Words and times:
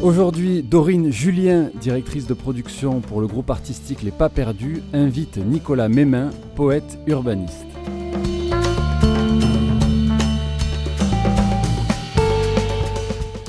Aujourd'hui, 0.00 0.62
Dorine 0.62 1.10
Julien, 1.10 1.70
directrice 1.80 2.28
de 2.28 2.34
production 2.34 3.00
pour 3.00 3.20
le 3.20 3.26
groupe 3.26 3.50
artistique 3.50 4.02
Les 4.02 4.12
Pas 4.12 4.28
Perdus, 4.28 4.80
invite 4.92 5.38
Nicolas 5.38 5.88
Mémin, 5.88 6.30
poète 6.54 6.98
urbaniste. 7.08 7.66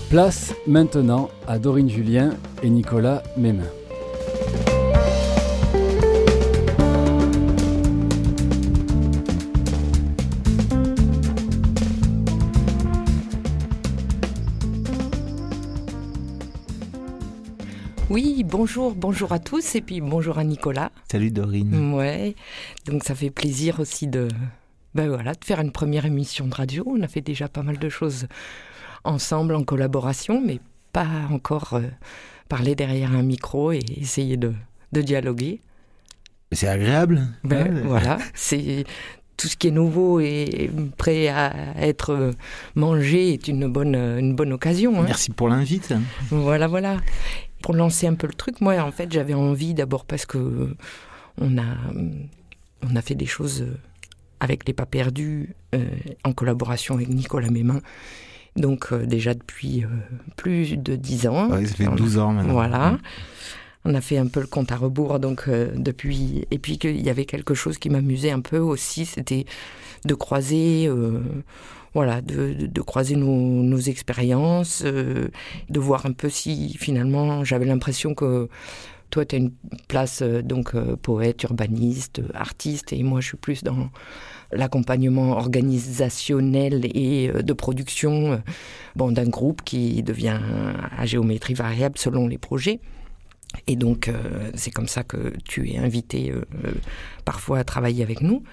Place 0.10 0.56
maintenant 0.66 1.30
à 1.48 1.60
Dorine 1.60 1.90
Julien 1.90 2.32
et 2.64 2.70
Nicolas 2.72 3.22
Mémin. 3.38 3.70
Bonjour, 18.70 18.94
bonjour 18.94 19.32
à 19.32 19.40
tous 19.40 19.74
et 19.74 19.82
puis 19.82 20.00
bonjour 20.00 20.38
à 20.38 20.44
Nicolas. 20.44 20.92
Salut 21.12 21.32
Dorine. 21.32 21.92
Ouais, 21.96 22.36
donc 22.86 23.04
ça 23.04 23.16
fait 23.16 23.32
plaisir 23.32 23.80
aussi 23.80 24.06
de, 24.06 24.28
ben 24.94 25.08
voilà, 25.08 25.34
de 25.34 25.44
faire 25.44 25.60
une 25.60 25.72
première 25.72 26.06
émission 26.06 26.46
de 26.46 26.54
radio. 26.54 26.84
On 26.86 27.02
a 27.02 27.08
fait 27.08 27.22
déjà 27.22 27.48
pas 27.48 27.64
mal 27.64 27.80
de 27.80 27.90
choses 27.90 28.28
ensemble 29.04 29.56
en 29.56 29.64
collaboration, 29.64 30.40
mais 30.46 30.60
pas 30.94 31.08
encore 31.32 31.74
euh, 31.74 31.82
parler 32.48 32.76
derrière 32.76 33.12
un 33.12 33.24
micro 33.24 33.72
et 33.72 33.82
essayer 33.98 34.38
de, 34.38 34.54
de 34.92 35.02
dialoguer. 35.02 35.62
C'est 36.52 36.68
agréable. 36.68 37.24
Ben, 37.44 37.82
Voilà, 37.88 38.20
c'est 38.36 38.84
tout 39.36 39.48
ce 39.48 39.58
qui 39.58 39.70
est 39.70 39.72
nouveau 39.72 40.20
et 40.20 40.70
prêt 40.96 41.30
à 41.30 41.54
être 41.82 42.34
mangé 42.76 43.34
est 43.34 43.48
une 43.48 43.68
bonne, 43.68 43.96
une 43.96 44.36
bonne 44.36 44.54
occasion. 44.54 45.00
Hein. 45.00 45.06
Merci 45.08 45.32
pour 45.32 45.50
l'invite. 45.50 45.92
Voilà, 46.30 46.68
voilà. 46.68 46.98
Pour 47.62 47.76
lancer 47.76 48.08
un 48.08 48.16
peu 48.16 48.28
le 48.28 48.34
truc, 48.34 48.62
moi, 48.62 48.76
en 48.80 48.92
fait, 48.92 49.12
j'avais 49.12 49.34
envie 49.34 49.74
d'abord 49.74 50.06
parce 50.06 50.26
que 50.26 50.76
on 51.40 51.58
a, 51.58 51.76
on 52.90 52.96
a 52.96 53.02
fait 53.02 53.16
des 53.16 53.26
choses 53.26 53.66
avec 54.40 54.68
les 54.68 54.74
pas 54.74 54.86
perdus 54.86 55.56
euh, 55.76 55.86
en 56.24 56.32
collaboration 56.32 56.96
avec 56.96 57.10
Nicolas 57.10 57.50
Mémin 57.50 57.82
donc 58.56 58.90
euh, 58.92 59.06
déjà 59.06 59.34
depuis 59.34 59.84
euh, 59.84 59.88
plus 60.36 60.78
de 60.78 60.96
10 60.96 61.28
ans. 61.28 61.50
ça 61.50 61.74
fait 61.74 61.86
12 61.86 62.18
ans 62.18 62.34
maintenant. 62.34 62.54
Voilà. 62.54 62.98
On 63.86 63.96
a 63.96 64.02
fait 64.02 64.18
un 64.18 64.28
peu 64.28 64.42
le 64.42 64.48
compte 64.48 64.72
à 64.72 64.76
rebours 64.76 65.20
donc 65.20 65.46
euh, 65.48 65.72
depuis 65.76 66.46
et 66.52 66.60
puis 66.60 66.78
qu'il 66.78 67.02
y 67.02 67.10
avait 67.10 67.26
quelque 67.26 67.54
chose 67.54 67.78
qui 67.78 67.90
m'amusait 67.90 68.32
un 68.32 68.42
peu 68.42 68.60
aussi, 68.60 69.06
c'était 69.06 69.46
de 70.06 70.14
croiser 70.14 70.90
voilà, 71.94 72.22
de, 72.22 72.82
croiser 72.82 73.16
nos, 73.16 73.78
expériences, 73.80 74.84
de 74.84 75.80
voir 75.80 76.06
un 76.06 76.12
peu 76.12 76.30
si 76.30 76.76
finalement 76.78 77.44
j'avais 77.44 77.66
l'impression 77.66 78.14
que 78.14 78.48
toi 79.10 79.26
tu 79.26 79.36
as 79.36 79.40
une 79.40 79.52
place 79.88 80.22
donc 80.22 80.76
poète, 81.02 81.44
urbaniste, 81.44 82.22
artiste 82.34 82.94
et 82.94 83.02
moi 83.04 83.22
je 83.22 83.28
suis 83.28 83.38
plus 83.38 83.64
dans 83.64 83.90
l'accompagnement 84.52 85.32
organisationnel 85.32 86.86
et 86.94 87.30
euh, 87.30 87.42
de 87.42 87.54
production 87.54 88.34
euh, 88.34 88.38
bon, 88.96 89.12
d'un 89.12 89.28
groupe 89.28 89.62
qui 89.64 90.02
devient 90.04 90.40
à 90.98 91.06
géométrie 91.06 91.54
variable 91.54 91.98
selon 91.98 92.28
les 92.28 92.38
projets. 92.38 92.80
Et 93.68 93.76
donc, 93.76 94.08
euh, 94.08 94.52
c'est 94.56 94.72
comme 94.72 94.88
ça 94.88 95.04
que 95.04 95.34
tu 95.44 95.70
es 95.70 95.78
invité 95.78 96.34
parfois 97.26 97.60
à 97.60 97.64
travailler 97.64 98.04
avec 98.04 98.22
nous. 98.22 98.44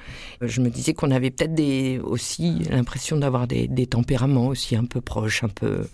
je 0.41 0.61
me 0.61 0.71
disais 0.71 0.95
qu'on 0.95 1.11
avait 1.11 1.31
peut-être 1.31 2.03
aussi 2.05 2.61
l'impression 2.71 3.17
d'avoir 3.17 3.47
des, 3.47 3.87
tempéraments 3.87 4.49
aussi 4.49 4.77
un 4.77 4.85
peu 4.85 5.01
proches, 5.01 5.45
un 5.45 5.49
peu 5.49 5.87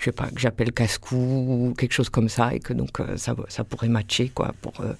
je 0.00 0.06
sais 0.06 0.12
pas, 0.12 0.30
que 0.30 0.40
j'appelle 0.40 0.72
casse-cou 0.72 1.16
ou 1.16 1.74
quelque 1.76 1.92
chose 1.92 2.08
comme 2.08 2.30
ça, 2.30 2.54
et 2.54 2.60
que 2.60 2.72
donc 2.72 3.00
euh, 3.00 3.16
ça, 3.18 3.34
pourrait 3.64 3.88
matcher, 3.88 4.30
quoi, 4.34 4.54
pour, 4.62 4.80
euh, 4.80 4.94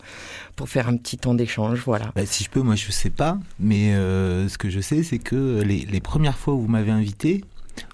pour 0.57 0.69
faire 0.69 0.89
un 0.89 0.97
petit 0.99 1.17
temps 1.17 1.35
d'échange, 1.35 1.83
voilà. 1.87 2.13
Bah, 2.15 2.27
si 2.27 2.45
je 2.45 2.51
peux, 2.51 2.61
moi 2.61 2.75
je 2.75 2.91
sais 2.93 3.09
pas, 3.09 3.39
mais 3.59 3.95
euh, 3.95 4.49
ce 4.49 4.59
que 4.59 4.69
je 4.69 4.81
sais, 4.81 5.03
c'est 5.03 5.19
que 5.19 5.63
les, 5.63 6.01
premières 6.01 6.37
fois 6.37 6.55
où 6.55 6.63
vous 6.63 6.69
m'avez 6.69 6.91
invité, 6.91 7.45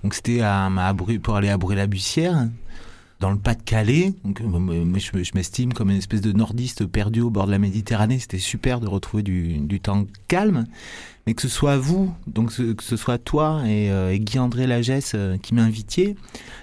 donc 0.03 0.15
c'était 0.15 0.41
pour 1.23 1.37
aller 1.37 1.49
à 1.49 1.57
Bruy-la-Bussière, 1.57 2.49
dans 3.21 3.31
le 3.31 3.39
Pas-de-Calais. 3.39 4.13
Donc, 4.25 4.43
je, 4.43 5.35
m'estime 5.35 5.73
comme 5.73 5.91
une 5.91 5.97
espèce 5.97 6.21
de 6.21 6.33
nordiste 6.33 6.87
perdu 6.87 7.21
au 7.21 7.31
bord 7.31 7.47
de 7.47 7.53
la 7.53 7.59
Méditerranée. 7.59 8.19
C'était 8.19 8.39
super 8.39 8.81
de 8.81 8.87
retrouver 8.87 9.23
du, 9.23 9.59
du 9.59 9.81
temps 9.81 10.07
calme 10.29 10.67
mais 11.27 11.35
que 11.35 11.43
ce 11.43 11.49
soit 11.49 11.77
vous, 11.77 12.15
donc 12.29 12.55
que 12.55 12.83
ce 12.83 12.97
soit 12.97 13.19
toi 13.19 13.63
et, 13.67 13.91
euh, 13.91 14.13
et 14.13 14.21
Guy-André 14.21 14.69
Lagesse 14.69 15.13
euh, 15.17 15.37
qui 15.37 15.55
m'invitiez, 15.55 16.15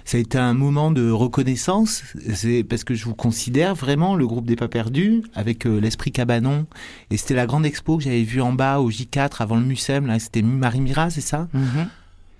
ça 0.06 0.16
a 0.16 0.20
été 0.20 0.38
un 0.38 0.54
moment 0.54 0.90
de 0.90 1.10
reconnaissance. 1.10 2.02
C'est 2.32 2.64
parce 2.64 2.82
que 2.82 2.94
je 2.94 3.04
vous 3.04 3.14
considère 3.14 3.74
vraiment 3.74 4.16
le 4.16 4.26
groupe 4.26 4.46
des 4.46 4.56
pas 4.56 4.68
perdus 4.68 5.22
avec 5.34 5.66
euh, 5.66 5.78
l'esprit 5.80 6.12
cabanon. 6.12 6.66
Et 7.10 7.18
c'était 7.18 7.34
la 7.34 7.44
grande 7.44 7.66
expo 7.66 7.98
que 7.98 8.04
j'avais 8.04 8.22
vue 8.22 8.40
en 8.40 8.54
bas 8.54 8.80
au 8.80 8.90
J4 8.90 9.32
avant 9.40 9.56
le 9.56 9.64
Mucem. 9.64 10.06
Là, 10.06 10.18
c'était 10.18 10.42
Marie 10.42 10.80
Mira, 10.80 11.10
c'est 11.10 11.20
ça? 11.20 11.48
Mm-hmm. 11.54 11.86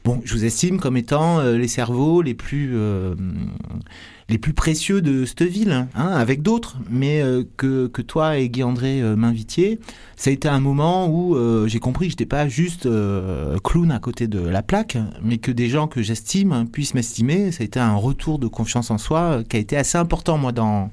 Bon, 0.05 0.21
je 0.25 0.35
vous 0.35 0.45
estime 0.45 0.79
comme 0.79 0.97
étant 0.97 1.43
les 1.43 1.69
cerveaux 1.69 2.21
les 2.21 2.35
plus 2.35 2.77
les 4.29 4.39
plus 4.39 4.55
précieux 4.55 5.03
de 5.03 5.25
cette 5.25 5.43
ville, 5.43 5.87
hein, 5.95 6.09
avec 6.09 6.43
d'autres, 6.43 6.79
mais 6.91 7.21
euh, 7.21 7.45
que, 7.57 7.89
que, 7.89 8.01
toi 8.01 8.39
et 8.39 8.49
Guy-André 8.49 9.03
euh, 9.03 9.17
m'invitiez, 9.17 9.79
ça 10.17 10.31
a 10.31 10.33
été 10.33 10.49
un 10.49 10.61
moment 10.61 11.09
où 11.09 11.37
euh, 11.37 11.67
j'ai 11.67 11.79
compris 11.79 12.07
que 12.07 12.13
j'étais 12.13 12.27
pas 12.27 12.49
juste 12.49 12.89
clown 13.63 13.91
à 13.91 13.99
côté 13.99 14.27
de 14.27 14.41
la 14.41 14.63
plaque, 14.63 14.97
mais 15.23 15.39
que 15.39 15.51
des 15.51 15.69
gens 15.69 15.89
que 15.89 16.03
j'estime 16.03 16.67
puissent 16.71 16.95
m'estimer. 16.95 17.53
Ça 17.53 17.63
a 17.63 17.65
été 17.65 17.81
un 17.81 17.97
retour 17.97 18.39
de 18.39 18.47
confiance 18.47 18.91
en 18.91 18.99
soi 18.99 19.43
qui 19.49 19.57
a 19.57 19.61
été 19.61 19.77
assez 19.77 19.99
important, 19.99 20.39
moi, 20.39 20.53
dans 20.53 20.91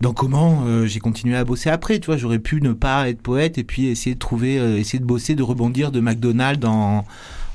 dans 0.00 0.12
comment 0.12 0.86
j'ai 0.86 0.98
continué 0.98 1.36
à 1.36 1.44
bosser 1.44 1.70
après. 1.70 1.98
Tu 1.98 2.06
vois, 2.06 2.16
j'aurais 2.16 2.40
pu 2.40 2.60
ne 2.60 2.72
pas 2.72 3.08
être 3.08 3.22
poète 3.22 3.56
et 3.58 3.64
puis 3.64 3.86
essayer 3.86 4.14
de 4.14 4.18
trouver, 4.18 4.56
essayer 4.78 4.98
de 4.98 5.04
bosser, 5.04 5.34
de 5.34 5.42
rebondir 5.42 5.92
de 5.92 6.00
McDonald's 6.00 6.60
dans 6.60 7.04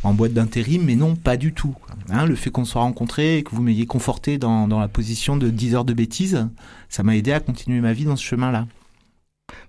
en 0.03 0.13
boîte 0.13 0.33
d'intérim, 0.33 0.83
mais 0.85 0.95
non, 0.95 1.15
pas 1.15 1.37
du 1.37 1.53
tout. 1.53 1.75
Hein, 2.09 2.25
le 2.25 2.35
fait 2.35 2.49
qu'on 2.49 2.65
soit 2.65 2.81
rencontrés 2.81 3.37
et 3.37 3.43
que 3.43 3.51
vous 3.51 3.61
m'ayez 3.61 3.85
conforté 3.85 4.37
dans, 4.37 4.67
dans, 4.67 4.79
la 4.79 4.87
position 4.87 5.37
de 5.37 5.49
10 5.49 5.75
heures 5.75 5.85
de 5.85 5.93
bêtises, 5.93 6.47
ça 6.87 7.03
m'a 7.03 7.15
aidé 7.15 7.31
à 7.31 7.39
continuer 7.39 7.81
ma 7.81 7.93
vie 7.93 8.05
dans 8.05 8.15
ce 8.15 8.23
chemin-là. 8.23 8.67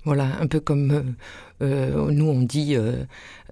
Voilà, 0.04 0.28
un 0.40 0.46
peu 0.46 0.60
comme 0.60 0.90
euh, 0.90 1.02
euh 1.62 2.10
nous 2.10 2.26
on 2.26 2.42
dit 2.42 2.74
euh, 2.76 3.04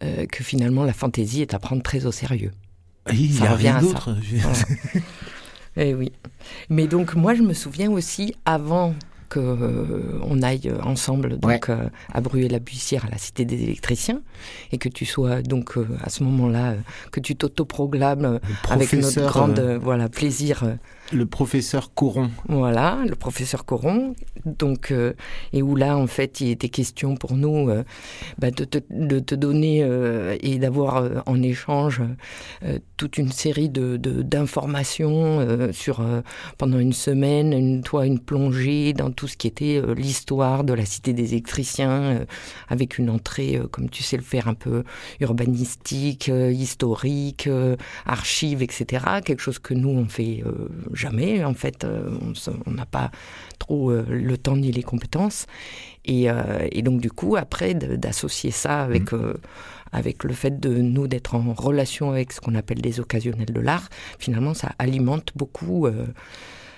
euh, 0.03 0.27
que 0.27 0.44
finalement 0.44 0.84
la 0.84 0.93
fantaisie 0.93 1.43
est 1.43 1.55
à 1.55 1.59
prendre 1.59 1.83
très 1.83 2.06
au 2.06 2.12
sérieux. 2.12 2.53
Il 3.12 3.33
n'y 3.33 3.47
a 3.47 3.55
rien 3.55 3.81
d'autre. 3.81 4.17
Eh 5.81 5.94
oui. 5.94 6.11
Mais 6.70 6.88
donc 6.88 7.14
moi 7.14 7.35
je 7.35 7.43
me 7.43 7.53
souviens 7.53 7.88
aussi 7.93 8.35
avant 8.44 8.97
qu'on 9.29 9.41
euh, 9.41 10.43
aille 10.43 10.73
ensemble 10.83 11.39
donc 11.39 11.69
euh, 11.69 11.89
à 12.13 12.21
bruer 12.21 12.49
la 12.49 12.59
buissière 12.59 13.05
à 13.05 13.11
la 13.11 13.19
Cité 13.19 13.45
des 13.45 13.63
électriciens 13.63 14.21
et 14.73 14.79
que 14.79 14.89
tu 14.89 15.05
sois 15.05 15.43
donc 15.43 15.77
euh, 15.77 15.87
à 16.03 16.11
ce 16.11 16.23
moment-là 16.25 16.75
que 17.13 17.21
tu 17.21 17.37
t'autoproclames 17.37 18.41
avec 18.69 18.93
notre 18.93 19.27
grande 19.27 19.61
voilà 19.83 20.09
plaisir 20.09 20.63
le 21.12 21.26
professeur 21.26 21.94
Coron. 21.94 22.31
Voilà, 22.49 22.99
le 23.08 23.14
professeur 23.14 23.64
Coron. 23.64 24.14
Donc, 24.44 24.90
euh, 24.90 25.14
et 25.52 25.62
où 25.62 25.76
là, 25.76 25.96
en 25.96 26.06
fait, 26.06 26.40
il 26.40 26.50
était 26.50 26.69
question 26.69 27.16
pour 27.16 27.34
nous 27.34 27.69
euh, 27.69 27.84
bah, 28.38 28.50
de, 28.50 28.64
te, 28.64 29.34
donner 29.34 29.82
euh, 29.82 30.37
et 30.40 30.58
d'avoir 30.58 31.22
en 31.26 31.43
échange 31.43 32.02
toute 32.96 33.19
une 33.19 33.31
série 33.31 33.69
de 33.69 33.96
d'informations 33.96 35.72
sur 35.72 36.05
pendant 36.56 36.78
une 36.78 36.93
semaine, 36.93 37.52
une, 37.52 37.82
toi, 37.82 38.06
une 38.06 38.19
plongée 38.19 38.93
dans 38.93 39.10
tout 39.10 39.28
ce 39.28 39.37
qui 39.37 39.46
était 39.46 39.82
l'histoire 39.96 40.64
de 40.64 40.72
la 40.72 40.84
cité 40.84 41.12
des 41.12 41.32
électriciens, 41.32 42.26
avec 42.69 42.99
une 42.99 43.10
entrée, 43.10 43.60
comme 43.70 43.88
tu 43.88 44.02
sais 44.02 44.16
le 44.16 44.22
faire, 44.22 44.49
un 44.49 44.55
peu 44.55 44.84
urbanistique, 45.20 46.28
historique, 46.28 47.49
archive, 48.06 48.62
etc. 48.62 49.05
Quelque 49.25 49.40
chose 49.40 49.58
que 49.58 49.75
nous 49.75 49.90
on 49.90 50.06
fait 50.06 50.43
jamais. 50.99 51.45
En 51.45 51.55
fait, 51.55 51.85
euh, 51.85 52.19
on 52.67 52.71
n'a 52.73 52.87
pas 52.87 53.11
trop 53.59 53.91
euh, 53.91 54.05
le 54.09 54.37
temps 54.37 54.56
ni 54.56 54.73
les 54.73 54.83
compétences. 54.83 55.47
Et, 56.05 56.31
euh, 56.31 56.69
donc, 56.83 57.00
du 57.00 57.11
coup, 57.11 57.37
après, 57.37 57.75
d'associer 57.75 58.50
ça 58.50 58.83
avec, 58.83 59.12
mmh. 59.12 59.35
avec 59.93 60.25
le 60.25 60.33
fait 60.33 60.59
de 60.59 60.77
nous 60.77 61.06
d'être 61.06 61.35
en 61.35 61.53
relation 61.53 62.11
avec 62.11 62.33
ce 62.33 62.41
qu'on 62.41 62.55
appelle 62.55 62.81
des 62.81 63.00
occasionnels 63.00 63.53
de 63.53 63.61
l'art, 63.61 63.89
finalement, 64.19 64.55
ça 64.55 64.73
alimente 64.79 65.33
beaucoup 65.37 65.87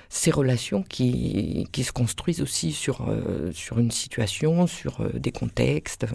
ces 0.09 0.33
relations 0.33 0.83
qui, 0.83 1.69
qui 1.71 1.85
se 1.85 1.93
construisent 1.93 2.43
aussi 2.43 2.73
sur, 2.73 3.09
sur 3.53 3.79
une 3.79 3.93
situation, 3.93 4.67
sur 4.67 5.09
des 5.15 5.31
contextes. 5.31 6.07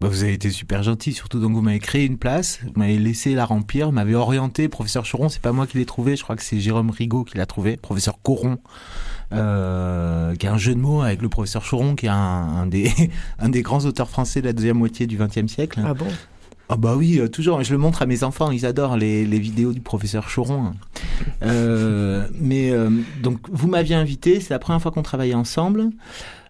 Bah, 0.00 0.08
vous 0.08 0.22
avez 0.22 0.32
été 0.32 0.50
super 0.50 0.82
gentil, 0.84 1.12
surtout 1.12 1.40
donc 1.40 1.52
vous 1.52 1.62
m'avez 1.62 1.80
créé 1.80 2.04
une 2.04 2.18
place, 2.18 2.60
vous 2.62 2.72
m'avez 2.76 2.98
laissé 2.98 3.34
la 3.34 3.44
remplir, 3.44 3.86
vous 3.86 3.92
m'avez 3.92 4.14
orienté. 4.14 4.68
Professeur 4.68 5.04
Choron, 5.04 5.28
c'est 5.28 5.42
pas 5.42 5.52
moi 5.52 5.66
qui 5.66 5.76
l'ai 5.76 5.86
trouvé, 5.86 6.14
je 6.14 6.22
crois 6.22 6.36
que 6.36 6.42
c'est 6.42 6.60
Jérôme 6.60 6.90
Rigaud 6.90 7.24
qui 7.24 7.36
l'a 7.36 7.46
trouvé. 7.46 7.76
Professeur 7.76 8.20
Coron, 8.22 8.58
euh, 9.32 10.36
qui 10.36 10.46
a 10.46 10.52
un 10.52 10.58
jeu 10.58 10.74
de 10.74 10.80
mots 10.80 11.02
avec 11.02 11.20
le 11.20 11.28
professeur 11.28 11.64
Choron, 11.68 11.96
qui 11.96 12.06
est 12.06 12.10
un, 12.10 12.66
des, 12.66 12.92
un 13.40 13.48
des 13.48 13.62
grands 13.62 13.84
auteurs 13.86 14.08
français 14.08 14.40
de 14.40 14.46
la 14.46 14.52
deuxième 14.52 14.78
moitié 14.78 15.08
du 15.08 15.18
XXe 15.18 15.52
siècle. 15.52 15.82
Ah 15.84 15.94
bon? 15.94 16.06
Ah 16.70 16.76
bah 16.76 16.94
oui, 16.96 17.18
euh, 17.18 17.28
toujours. 17.28 17.62
Je 17.62 17.72
le 17.72 17.78
montre 17.78 18.02
à 18.02 18.06
mes 18.06 18.24
enfants, 18.24 18.50
ils 18.50 18.66
adorent 18.66 18.96
les, 18.96 19.24
les 19.24 19.38
vidéos 19.38 19.72
du 19.72 19.80
professeur 19.80 20.26
Choron. 20.32 20.74
Euh, 21.42 22.28
mais 22.34 22.70
euh, 22.70 22.90
donc 23.22 23.38
vous 23.50 23.68
m'aviez 23.68 23.94
invité, 23.94 24.40
c'est 24.40 24.52
la 24.52 24.58
première 24.58 24.82
fois 24.82 24.90
qu'on 24.90 25.02
travaillait 25.02 25.34
ensemble. 25.34 25.90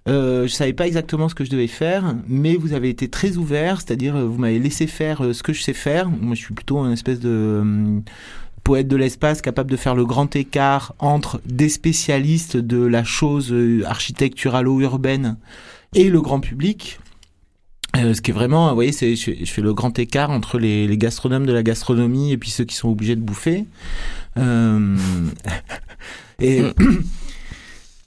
Euh, 0.09 0.47
je 0.47 0.53
savais 0.53 0.73
pas 0.73 0.87
exactement 0.87 1.29
ce 1.29 1.35
que 1.35 1.45
je 1.45 1.51
devais 1.51 1.67
faire, 1.67 2.15
mais 2.27 2.57
vous 2.57 2.73
avez 2.73 2.89
été 2.89 3.09
très 3.09 3.37
ouvert, 3.37 3.81
c'est-à-dire 3.81 4.17
euh, 4.17 4.25
vous 4.25 4.39
m'avez 4.39 4.59
laissé 4.59 4.87
faire 4.87 5.25
euh, 5.25 5.33
ce 5.33 5.43
que 5.43 5.53
je 5.53 5.63
sais 5.63 5.75
faire. 5.75 6.09
Moi, 6.09 6.35
je 6.35 6.43
suis 6.43 6.55
plutôt 6.55 6.79
une 6.79 6.93
espèce 6.93 7.21
de 7.21 7.29
euh, 7.29 8.01
poète 8.65 8.89
de 8.89 8.97
l'espace 8.97 9.43
capable 9.43 9.71
de 9.71 9.77
faire 9.77 9.95
le 9.95 10.07
grand 10.07 10.35
écart 10.35 10.95
entre 10.99 11.41
des 11.47 11.69
spécialistes 11.69 12.57
de 12.57 12.85
la 12.85 13.05
chose 13.05 13.55
architecturalo-urbaine 13.85 15.37
et 15.95 16.09
le 16.11 16.21
grand 16.21 16.41
public. 16.41 16.99
Euh, 17.97 18.13
ce 18.13 18.21
qui 18.21 18.31
est 18.31 18.35
vraiment, 18.35 18.69
vous 18.69 18.75
voyez, 18.75 18.93
c'est, 18.93 19.17
je, 19.17 19.31
je, 19.41 19.51
fais 19.51 19.63
le 19.63 19.73
grand 19.73 19.99
écart 19.99 20.31
entre 20.31 20.59
les, 20.59 20.87
les, 20.87 20.99
gastronomes 20.99 21.47
de 21.47 21.53
la 21.53 21.63
gastronomie 21.63 22.33
et 22.33 22.37
puis 22.37 22.51
ceux 22.51 22.65
qui 22.65 22.77
sont 22.77 22.91
obligés 22.91 23.17
de 23.17 23.23
bouffer. 23.23 23.65
Euh, 24.37 24.97
et 26.41 26.63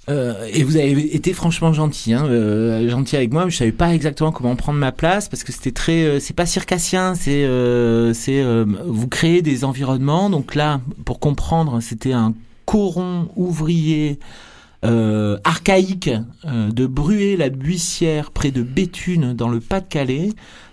Euh, 0.09 0.47
et 0.51 0.63
vous 0.63 0.77
avez 0.77 1.15
été 1.15 1.31
franchement 1.33 1.73
gentil, 1.73 2.13
hein, 2.13 2.25
euh, 2.25 2.89
gentil 2.89 3.15
avec 3.15 3.31
moi. 3.31 3.47
Je 3.49 3.57
savais 3.57 3.71
pas 3.71 3.93
exactement 3.93 4.31
comment 4.31 4.55
prendre 4.55 4.79
ma 4.79 4.91
place 4.91 5.29
parce 5.29 5.43
que 5.43 5.51
c'était 5.51 5.71
très, 5.71 6.03
euh, 6.03 6.19
c'est 6.19 6.35
pas 6.35 6.47
circassien, 6.47 7.13
c'est, 7.13 7.45
euh, 7.45 8.13
c'est, 8.13 8.41
euh, 8.41 8.65
vous 8.85 9.07
créez 9.07 9.41
des 9.41 9.63
environnements. 9.63 10.29
Donc 10.29 10.55
là, 10.55 10.81
pour 11.05 11.19
comprendre, 11.19 11.79
c'était 11.81 12.13
un 12.13 12.33
coron 12.65 13.29
ouvrier 13.35 14.19
archaïque 15.43 16.09
de 16.43 16.87
Bruay-la-Buissière 16.87 18.31
près 18.31 18.49
de 18.49 18.63
Béthune 18.63 19.33
dans 19.33 19.47
le 19.47 19.59
Pas-de-Calais. 19.59 20.29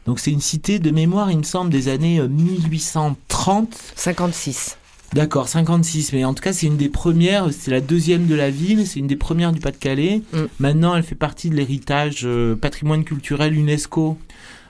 Donc 0.06 0.18
c'est 0.18 0.30
une 0.30 0.40
cité 0.40 0.78
de 0.78 0.90
mémoire, 0.90 1.30
il 1.30 1.36
me 1.36 1.42
semble, 1.42 1.68
des 1.70 1.88
années 1.88 2.18
1830. 2.26 3.76
56. 3.94 4.78
D'accord, 5.14 5.48
56. 5.48 6.12
Mais 6.12 6.24
en 6.24 6.34
tout 6.34 6.42
cas, 6.42 6.52
c'est 6.52 6.66
une 6.66 6.76
des 6.76 6.88
premières. 6.88 7.52
C'est 7.52 7.70
la 7.70 7.80
deuxième 7.80 8.26
de 8.26 8.34
la 8.34 8.50
ville. 8.50 8.86
C'est 8.86 9.00
une 9.00 9.06
des 9.06 9.16
premières 9.16 9.52
du 9.52 9.60
Pas-de-Calais. 9.60 10.22
Mm. 10.32 10.38
Maintenant, 10.58 10.94
elle 10.96 11.02
fait 11.02 11.14
partie 11.14 11.50
de 11.50 11.54
l'héritage 11.54 12.22
euh, 12.24 12.54
patrimoine 12.54 13.04
culturel 13.04 13.54
UNESCO 13.54 14.18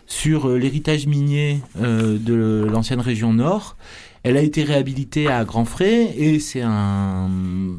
sur 0.06 0.48
euh, 0.48 0.58
l'héritage 0.58 1.06
minier 1.06 1.60
euh, 1.80 2.18
de 2.18 2.66
l'ancienne 2.70 3.00
région 3.00 3.32
Nord. 3.32 3.76
Elle 4.22 4.36
a 4.36 4.42
été 4.42 4.64
réhabilitée 4.64 5.28
à 5.28 5.44
grands 5.44 5.64
frais 5.64 6.12
et 6.16 6.40
c'est 6.40 6.62
un, 6.62 7.28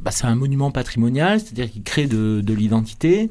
bah, 0.01 0.11
c'est 0.11 0.25
un 0.25 0.35
monument 0.35 0.71
patrimonial, 0.71 1.39
c'est-à-dire 1.39 1.69
qu'il 1.69 1.83
crée 1.83 2.07
de, 2.07 2.41
de 2.41 2.53
l'identité. 2.53 3.29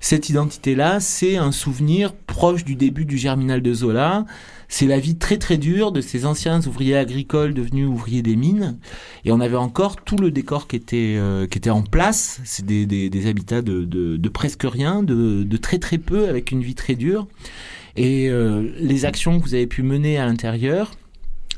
Cette 0.00 0.28
identité-là, 0.28 1.00
c'est 1.00 1.36
un 1.36 1.52
souvenir 1.52 2.14
proche 2.14 2.64
du 2.64 2.76
début 2.76 3.04
du 3.04 3.18
Germinal 3.18 3.62
de 3.62 3.72
Zola 3.72 4.24
c'est 4.68 4.86
la 4.86 4.98
vie 4.98 5.16
très 5.16 5.38
très 5.38 5.58
dure 5.58 5.92
de 5.92 6.00
ces 6.00 6.26
anciens 6.26 6.60
ouvriers 6.66 6.96
agricoles 6.96 7.54
devenus 7.54 7.86
ouvriers 7.86 8.22
des 8.22 8.36
mines. 8.36 8.78
Et 9.24 9.32
on 9.32 9.40
avait 9.40 9.56
encore 9.56 9.96
tout 9.96 10.16
le 10.16 10.30
décor 10.30 10.66
qui 10.66 10.76
était, 10.76 11.14
euh, 11.16 11.46
qui 11.46 11.58
était 11.58 11.70
en 11.70 11.82
place. 11.82 12.40
C'est 12.44 12.66
des, 12.66 12.86
des, 12.86 13.08
des, 13.08 13.26
habitats 13.26 13.62
de, 13.62 13.84
de, 13.84 14.16
de, 14.16 14.28
presque 14.28 14.64
rien, 14.64 15.02
de, 15.02 15.44
de 15.44 15.56
très 15.56 15.78
très 15.78 15.98
peu, 15.98 16.28
avec 16.28 16.50
une 16.50 16.62
vie 16.62 16.74
très 16.74 16.94
dure. 16.94 17.26
Et 17.96 18.28
euh, 18.28 18.70
les 18.78 19.04
actions 19.04 19.38
que 19.38 19.44
vous 19.44 19.54
avez 19.54 19.66
pu 19.66 19.82
mener 19.82 20.18
à 20.18 20.26
l'intérieur, 20.26 20.92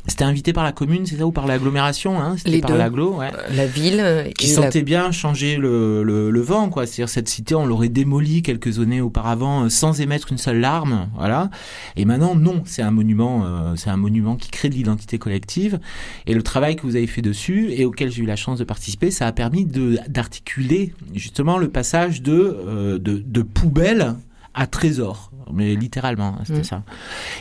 c'était 0.06 0.24
invité 0.24 0.52
par 0.52 0.64
la 0.64 0.72
commune, 0.72 1.04
c'est 1.06 1.16
ça, 1.16 1.26
ou 1.26 1.32
par 1.32 1.46
l'agglomération 1.46 2.20
hein 2.20 2.36
Les 2.46 2.60
par 2.60 2.76
l'agglo, 2.76 3.14
ouais. 3.14 3.30
La 3.54 3.66
ville. 3.66 4.32
Qui 4.36 4.48
sentait 4.48 4.78
la... 4.78 4.84
bien 4.84 5.12
changer 5.12 5.56
le, 5.56 6.02
le, 6.02 6.30
le 6.30 6.40
vent, 6.40 6.70
quoi. 6.70 6.86
C'est-à-dire 6.86 7.08
cette 7.08 7.28
cité, 7.28 7.54
on 7.54 7.66
l'aurait 7.66 7.88
démolie 7.88 8.42
quelques 8.42 8.78
années 8.78 9.00
auparavant 9.00 9.64
euh, 9.64 9.68
sans 9.68 10.00
émettre 10.00 10.32
une 10.32 10.38
seule 10.38 10.60
larme, 10.60 11.08
voilà. 11.16 11.50
Et 11.96 12.04
maintenant, 12.04 12.34
non, 12.34 12.62
c'est 12.64 12.82
un 12.82 12.90
monument, 12.90 13.42
euh, 13.44 13.74
c'est 13.76 13.90
un 13.90 13.96
monument 13.96 14.36
qui 14.36 14.50
crée 14.50 14.68
de 14.68 14.74
l'identité 14.74 15.18
collective. 15.18 15.78
Et 16.26 16.34
le 16.34 16.42
travail 16.42 16.76
que 16.76 16.82
vous 16.82 16.96
avez 16.96 17.06
fait 17.06 17.22
dessus 17.22 17.72
et 17.72 17.84
auquel 17.84 18.10
j'ai 18.10 18.22
eu 18.22 18.26
la 18.26 18.36
chance 18.36 18.58
de 18.58 18.64
participer, 18.64 19.10
ça 19.10 19.26
a 19.26 19.32
permis 19.32 19.64
de 19.64 19.98
d'articuler 20.08 20.92
justement 21.14 21.58
le 21.58 21.68
passage 21.68 22.22
de 22.22 22.32
euh, 22.66 22.98
de, 22.98 23.22
de 23.24 23.42
poubelle 23.42 24.14
à 24.58 24.66
trésor 24.66 25.30
mais 25.52 25.76
littéralement 25.76 26.36
c'était 26.44 26.60
mmh. 26.60 26.64
ça 26.64 26.82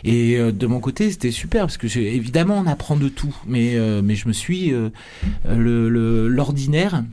et 0.04 0.38
euh, 0.38 0.52
de 0.52 0.68
mon 0.68 0.80
côté 0.80 1.12
c'était 1.12 1.32
super 1.32 1.64
parce 1.64 1.78
que 1.78 1.88
évidemment 1.98 2.60
on 2.64 2.68
apprend 2.68 2.96
de 2.96 3.10
tout 3.10 3.36
mais 3.46 3.76
euh, 3.76 4.02
mais 4.04 4.16
je 4.16 4.28
me 4.28 4.34
suis 4.34 4.72
euh, 4.72 4.90
le 5.50 6.28
l'ordinaire 6.30 7.04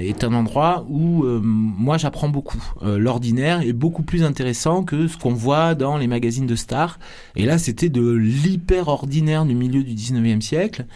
est 0.00 0.24
un 0.24 0.32
endroit 0.32 0.86
où 0.88 1.24
moi 1.26 1.98
j'apprends 1.98 2.30
beaucoup. 2.30 2.72
L'ordinaire 2.82 3.60
est 3.60 3.74
beaucoup 3.74 4.02
plus 4.02 4.22
intéressant 4.22 4.82
que 4.82 5.08
ce 5.08 5.18
qu'on 5.18 5.34
voit 5.34 5.74
dans 5.74 5.98
les 5.98 6.06
magazines 6.06 6.46
de 6.46 6.56
stars. 6.56 6.98
Et 7.36 7.44
là 7.44 7.58
c'était 7.58 7.90
de 7.90 8.10
l'hyper 8.10 8.88
ordinaire 8.88 9.44
du 9.44 9.54
milieu 9.54 9.84
du 9.84 9.92
19e 9.92 10.40
siècle 10.40 10.86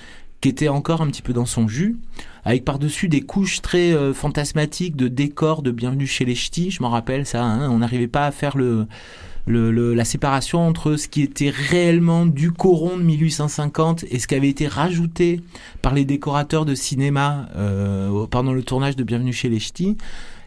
qui 0.43 0.49
était 0.49 0.69
encore 0.69 1.01
un 1.01 1.07
petit 1.07 1.23
peu 1.23 1.33
dans 1.33 1.47
son 1.47 1.69
jus, 1.69 1.97
avec 2.45 2.65
par-dessus 2.65 3.09
des 3.09 3.21
couches 3.21 3.63
très 3.63 3.93
euh, 3.93 4.13
fantasmatiques 4.13 4.97
de 4.97 5.07
décors 5.07 5.63
de 5.63 5.71
Bienvenue 5.71 6.07
chez 6.07 6.25
les 6.25 6.35
Ch'tis, 6.35 6.73
je 6.73 6.83
m'en 6.83 6.91
rappelle 6.91 7.25
ça, 7.25 7.45
hein, 7.45 7.71
on 7.71 7.79
n'arrivait 7.79 8.09
pas 8.09 8.27
à 8.27 8.33
faire 8.33 8.57
le, 8.57 8.89
le, 9.47 9.71
le, 9.71 9.95
la 9.95 10.05
séparation 10.05 10.67
entre 10.67 10.97
ce 10.97 11.07
qui 11.07 11.23
était 11.23 11.49
réellement 11.49 12.27
du 12.27 12.51
coron 12.51 12.97
de 12.97 13.05
1850 13.05 14.05
et 14.11 14.19
ce 14.19 14.27
qui 14.27 14.35
avait 14.35 14.49
été 14.49 14.67
rajouté 14.67 15.41
par 15.81 15.95
les 15.95 16.05
décorateurs 16.05 16.65
de 16.65 16.75
cinéma 16.75 17.49
euh, 17.55 18.27
pendant 18.27 18.53
le 18.53 18.65
tournage 18.65 18.97
de 18.97 19.05
Bienvenue 19.05 19.33
chez 19.33 19.49
les 19.49 19.61
Ch'tis. 19.61 19.97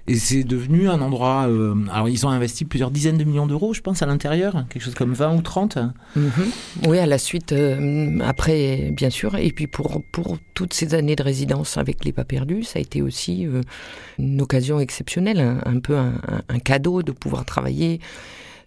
Et 0.08 0.16
c'est 0.16 0.44
devenu 0.44 0.88
un 0.88 1.02
endroit. 1.02 1.48
Euh, 1.48 1.74
alors, 1.92 2.10
ils 2.10 2.26
ont 2.28 2.30
investi 2.30 2.64
plusieurs 2.64 2.92
dizaines 2.92 3.18
de 3.18 3.24
millions 3.24 3.48
d'euros, 3.48 3.74
je 3.74 3.82
pense, 3.82 4.04
à 4.04 4.06
l'intérieur, 4.06 4.66
quelque 4.70 4.84
chose 4.84 4.94
comme 4.94 5.14
20 5.14 5.36
ou 5.36 5.42
30. 5.42 5.78
Mm 5.78 6.28
-hmm. 6.28 6.88
Oui, 6.88 7.00
à 7.00 7.08
la 7.08 7.18
suite, 7.18 7.54
euh, 7.54 8.20
après, 8.24 8.92
bien 8.92 9.10
sûr. 9.10 9.36
Et 9.36 9.52
puis, 9.52 9.66
pour, 9.68 10.04
pour 10.12 10.38
toutes 10.54 10.74
ces 10.74 10.94
années 10.94 11.16
de 11.16 11.24
résidence 11.24 11.78
avec 11.78 12.06
Les 12.06 12.12
Pas 12.12 12.24
Perdus, 12.24 12.64
ça 12.64 12.78
a 12.80 12.82
été 12.82 13.02
aussi 13.02 13.48
euh, 13.48 13.62
une 14.20 14.42
occasion 14.42 14.80
exceptionnelle, 14.80 15.42
un, 15.66 15.80
peu 15.80 15.96
un, 15.98 16.60
cadeau 16.60 17.02
de 17.02 17.12
pouvoir 17.12 17.44
travailler 17.44 18.00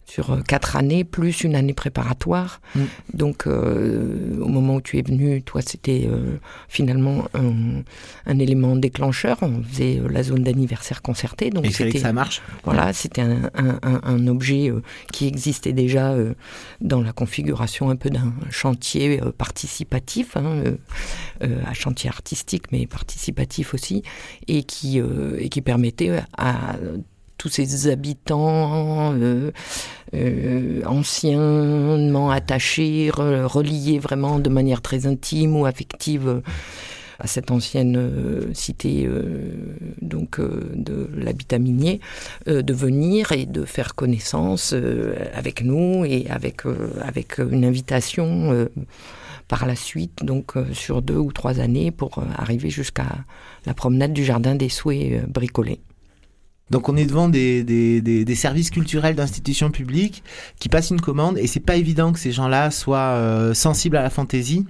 sur 0.08 0.42
quatre 0.44 0.76
années 0.76 1.04
plus 1.04 1.42
une 1.44 1.54
année 1.54 1.74
préparatoire. 1.74 2.60
Mm. 2.74 2.80
Donc, 3.12 3.46
euh, 3.46 4.38
au 4.40 4.48
moment 4.48 4.76
où 4.76 4.80
tu 4.80 4.98
es 4.98 5.02
venu, 5.02 5.42
toi, 5.42 5.60
c'était 5.60 6.08
euh, 6.10 6.38
finalement 6.68 7.26
un, 7.34 7.82
un, 8.26 8.38
élément 8.38 8.74
déclencheur. 8.74 9.36
On 9.42 9.62
faisait 9.62 9.98
euh, 9.98 10.08
la 10.08 10.22
zone 10.22 10.42
d'anniversaire 10.44 11.02
concertée. 11.02 11.50
Donc, 11.50 11.66
Et 11.66 11.70
c'était 11.70 11.98
ça 11.98 12.12
marche. 12.12 12.40
Voilà, 12.64 12.92
c'était 12.92 13.20
un, 13.20 13.50
un, 13.54 13.78
un, 13.82 14.26
objet 14.28 14.70
euh, 14.70 14.82
qui 15.12 15.26
existait 15.26 15.74
déjà 15.74 16.12
euh, 16.12 16.34
dans 16.80 17.02
la 17.02 17.12
configuration 17.12 17.90
un 17.90 17.96
peu 17.96 18.08
d'un 18.08 18.32
chantier 18.50 19.20
euh, 19.22 19.30
participatif, 19.30 20.36
hein, 20.36 20.62
à 21.40 21.74
chantier 21.74 22.08
artistique, 22.08 22.72
mais 22.72 22.86
participatif 22.86 23.74
aussi, 23.74 24.02
et 24.46 24.62
qui, 24.62 25.00
et 25.38 25.48
qui 25.48 25.60
permettait 25.60 26.20
à 26.36 26.76
tous 27.38 27.48
ces 27.48 27.88
habitants 27.88 29.14
euh, 29.14 29.52
euh, 30.14 30.82
anciennement 30.84 32.30
attachés, 32.30 33.10
re, 33.10 33.46
reliés 33.46 33.98
vraiment 33.98 34.38
de 34.38 34.50
manière 34.50 34.82
très 34.82 35.06
intime 35.06 35.56
ou 35.56 35.64
affective 35.64 36.42
à 37.20 37.26
cette 37.26 37.50
ancienne 37.50 37.96
euh, 37.96 38.52
cité 38.54 39.08
donc 40.02 40.40
de 40.40 41.08
l'habitat 41.16 41.58
minier, 41.58 42.00
de 42.46 42.72
venir 42.72 43.32
et 43.32 43.46
de 43.46 43.64
faire 43.64 43.94
connaissance 43.94 44.74
avec 45.32 45.62
nous 45.62 46.04
et 46.04 46.26
avec 46.28 46.62
avec 47.00 47.38
une 47.38 47.64
invitation 47.64 48.68
par 49.48 49.64
la 49.64 49.74
suite, 49.74 50.24
donc 50.24 50.52
sur 50.72 51.00
deux 51.00 51.16
ou 51.16 51.32
trois 51.32 51.58
années, 51.58 51.90
pour 51.90 52.22
arriver 52.36 52.68
jusqu'à 52.68 53.06
la 53.64 53.74
promenade 53.74 54.12
du 54.12 54.24
Jardin 54.24 54.54
des 54.54 54.68
Souhaits 54.68 55.12
euh, 55.12 55.26
bricolé. 55.26 55.80
Donc 56.70 56.88
on 56.88 56.96
est 56.96 57.06
devant 57.06 57.28
des, 57.28 57.64
des, 57.64 58.00
des, 58.00 58.24
des 58.24 58.34
services 58.34 58.70
culturels 58.70 59.14
d'institutions 59.14 59.70
publiques 59.70 60.22
qui 60.58 60.68
passent 60.68 60.90
une 60.90 61.00
commande 61.00 61.38
et 61.38 61.46
c'est 61.46 61.60
pas 61.60 61.76
évident 61.76 62.12
que 62.12 62.18
ces 62.18 62.32
gens-là 62.32 62.70
soient 62.70 62.98
euh, 62.98 63.54
sensibles 63.54 63.96
à 63.96 64.02
la 64.02 64.10
fantaisie. 64.10 64.66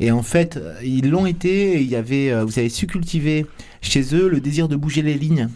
Et 0.00 0.10
en 0.10 0.22
fait, 0.22 0.58
ils 0.82 1.08
l'ont 1.08 1.26
été. 1.26 1.80
Il 1.80 1.88
y 1.88 1.96
avait, 1.96 2.30
euh, 2.30 2.44
vous 2.44 2.58
avez 2.58 2.68
su 2.68 2.86
cultiver 2.86 3.46
chez 3.80 4.14
eux 4.14 4.28
le 4.28 4.40
désir 4.40 4.68
de 4.68 4.76
bouger 4.76 5.02
les 5.02 5.14
lignes. 5.14 5.48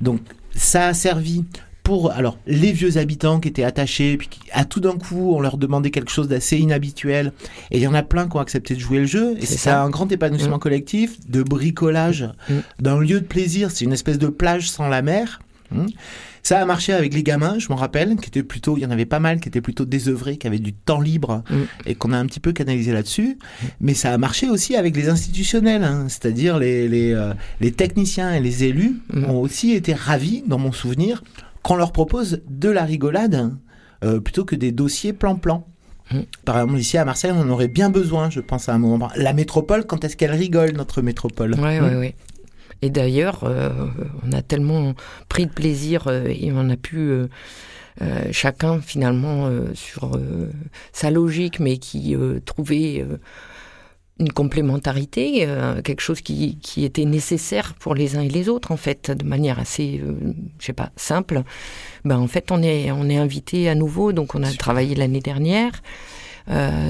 Donc 0.00 0.20
ça 0.54 0.88
a 0.88 0.94
servi 0.94 1.44
pour 1.86 2.10
alors 2.10 2.36
les 2.48 2.72
vieux 2.72 2.98
habitants 2.98 3.38
qui 3.38 3.46
étaient 3.46 3.62
attachés, 3.62 4.16
puis 4.16 4.26
qui, 4.26 4.40
à 4.50 4.64
tout 4.64 4.80
d'un 4.80 4.98
coup 4.98 5.32
on 5.36 5.40
leur 5.40 5.56
demandait 5.56 5.92
quelque 5.92 6.10
chose 6.10 6.26
d'assez 6.26 6.58
inhabituel, 6.58 7.32
et 7.70 7.76
il 7.76 7.82
y 7.82 7.86
en 7.86 7.94
a 7.94 8.02
plein 8.02 8.26
qui 8.26 8.36
ont 8.36 8.40
accepté 8.40 8.74
de 8.74 8.80
jouer 8.80 8.98
le 8.98 9.06
jeu, 9.06 9.36
et 9.40 9.46
c'est 9.46 9.70
un 9.70 9.88
grand 9.88 10.10
épanouissement 10.10 10.56
mm. 10.56 10.60
collectif, 10.60 11.30
de 11.30 11.44
bricolage, 11.44 12.28
mm. 12.48 12.54
d'un 12.80 12.98
lieu 12.98 13.20
de 13.20 13.26
plaisir, 13.26 13.70
c'est 13.70 13.84
une 13.84 13.92
espèce 13.92 14.18
de 14.18 14.26
plage 14.26 14.68
sans 14.68 14.88
la 14.88 15.00
mer. 15.00 15.40
Hmm. 15.72 15.86
Ça 16.44 16.60
a 16.60 16.64
marché 16.64 16.92
avec 16.92 17.12
les 17.12 17.24
gamins, 17.24 17.58
je 17.58 17.68
m'en 17.70 17.74
rappelle, 17.74 18.14
qui 18.14 18.28
étaient 18.28 18.44
plutôt, 18.44 18.76
il 18.76 18.84
y 18.84 18.86
en 18.86 18.92
avait 18.92 19.04
pas 19.04 19.18
mal 19.18 19.40
qui 19.40 19.48
étaient 19.48 19.60
plutôt 19.60 19.84
désœuvrés, 19.84 20.36
qui 20.36 20.46
avaient 20.46 20.60
du 20.60 20.72
temps 20.72 21.00
libre 21.00 21.42
mm. 21.50 21.56
et 21.86 21.96
qu'on 21.96 22.12
a 22.12 22.18
un 22.18 22.24
petit 22.26 22.38
peu 22.38 22.52
canalisé 22.52 22.92
là-dessus. 22.92 23.36
Mais 23.80 23.94
ça 23.94 24.12
a 24.12 24.18
marché 24.18 24.48
aussi 24.48 24.76
avec 24.76 24.94
les 24.94 25.08
institutionnels, 25.08 25.82
hein. 25.82 26.06
c'est-à-dire 26.08 26.56
les, 26.56 26.88
les, 26.88 27.12
euh, 27.12 27.34
les, 27.60 27.72
techniciens 27.72 28.32
et 28.32 28.38
les 28.38 28.62
élus 28.62 29.00
mm. 29.12 29.24
ont 29.24 29.40
aussi 29.40 29.72
été 29.72 29.92
ravis, 29.92 30.44
dans 30.46 30.58
mon 30.58 30.70
souvenir, 30.70 31.24
qu'on 31.66 31.74
leur 31.74 31.90
propose 31.90 32.42
de 32.48 32.68
la 32.68 32.84
rigolade 32.84 33.52
euh, 34.04 34.20
plutôt 34.20 34.44
que 34.44 34.54
des 34.54 34.70
dossiers 34.70 35.12
plan-plan. 35.12 35.66
Mm. 36.12 36.20
Par 36.44 36.58
exemple, 36.58 36.78
ici 36.78 36.96
à 36.96 37.04
Marseille, 37.04 37.32
on 37.34 37.40
en 37.40 37.50
aurait 37.50 37.66
bien 37.66 37.90
besoin, 37.90 38.30
je 38.30 38.38
pense, 38.38 38.68
à 38.68 38.74
un 38.74 38.78
moment. 38.78 39.08
La 39.16 39.32
métropole, 39.32 39.84
quand 39.84 40.04
est-ce 40.04 40.16
qu'elle 40.16 40.30
rigole, 40.30 40.70
notre 40.76 41.02
métropole 41.02 41.56
Oui, 41.58 41.80
oui, 41.80 41.96
oui. 41.96 42.14
Et 42.82 42.90
d'ailleurs, 42.90 43.42
euh, 43.42 43.70
on 44.24 44.30
a 44.30 44.42
tellement 44.42 44.94
pris 45.28 45.46
de 45.46 45.50
plaisir 45.50 46.04
euh, 46.06 46.26
et 46.28 46.52
on 46.52 46.70
a 46.70 46.76
pu 46.76 46.98
euh, 46.98 47.26
chacun 48.30 48.80
finalement 48.80 49.50
sur 49.74 50.20
sa 50.92 51.10
logique, 51.10 51.58
mais 51.58 51.78
qui 51.78 52.14
trouvait 52.44 53.04
une 54.18 54.32
complémentarité, 54.32 55.46
quelque 55.84 56.00
chose 56.00 56.20
qui, 56.20 56.56
qui, 56.62 56.84
était 56.84 57.04
nécessaire 57.04 57.74
pour 57.74 57.94
les 57.94 58.16
uns 58.16 58.22
et 58.22 58.28
les 58.28 58.48
autres 58.48 58.72
en 58.72 58.76
fait, 58.76 59.10
de 59.10 59.24
manière 59.24 59.58
assez, 59.58 60.02
je 60.58 60.64
sais 60.64 60.72
pas, 60.72 60.90
simple. 60.96 61.42
Ben 62.04 62.18
en 62.18 62.26
fait, 62.26 62.50
on 62.50 62.62
est 62.62 62.90
on 62.90 63.08
est 63.10 63.18
invité 63.18 63.68
à 63.68 63.74
nouveau, 63.74 64.12
donc 64.12 64.34
on 64.34 64.42
a 64.42 64.50
travaillé 64.52 64.94
l'année 64.94 65.20
dernière. 65.20 65.82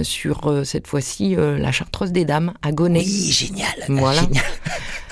sur 0.03 0.63
cette 0.65 0.87
fois-ci 0.87 1.35
la 1.37 1.73
Chartreuse 1.73 2.13
des 2.13 2.25
Dames 2.25 2.55
à 2.63 2.71
Gonnet. 2.71 3.01
Oui, 3.01 3.33
génial. 3.33 3.75
Voilà. 3.89 4.23
Génial. 4.23 4.45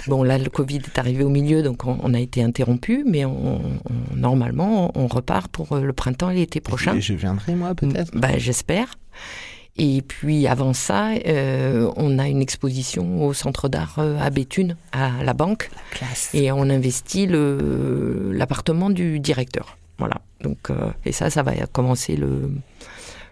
Bon, 0.06 0.22
là, 0.22 0.36
le 0.36 0.50
Covid 0.50 0.76
est 0.84 0.98
arrivé 0.98 1.24
au 1.24 1.30
milieu, 1.30 1.62
donc 1.62 1.86
on, 1.86 2.14
a 2.14 2.20
été 2.20 2.42
interrompu, 2.42 3.04
mais 3.06 3.24
on, 3.24 3.60
normalement, 4.14 4.92
on 4.94 5.06
repart 5.06 5.50
pour 5.50 5.72
euh, 5.72 5.80
le 5.80 5.92
printemps 5.92 6.30
et 6.30 6.34
l'été 6.34 6.60
prochain. 6.60 6.98
Je, 7.00 7.14
viendrai, 7.14 7.54
moi, 7.54 7.74
peut-être 7.74 8.14
bah, 8.14 8.36
J'espère. 8.36 8.94
Et 9.76 10.02
puis 10.02 10.46
avant 10.46 10.72
ça, 10.72 11.10
euh, 11.26 11.90
on 11.96 12.18
a 12.18 12.28
une 12.28 12.40
exposition 12.40 13.24
au 13.26 13.32
Centre 13.32 13.68
d'art 13.68 13.96
euh, 13.98 14.18
à 14.20 14.30
Béthune, 14.30 14.76
à 14.92 15.22
la 15.24 15.34
banque. 15.34 15.70
classe. 15.90 16.30
Et 16.32 16.52
on 16.52 16.62
investit 16.62 17.26
l'appartement 17.28 18.90
du 18.90 19.18
directeur. 19.18 19.76
Voilà. 19.98 20.20
Donc, 20.40 20.68
et 21.04 21.12
ça, 21.12 21.30
ça 21.30 21.42
va 21.42 21.52
commencer 21.66 22.16
le 22.16 22.50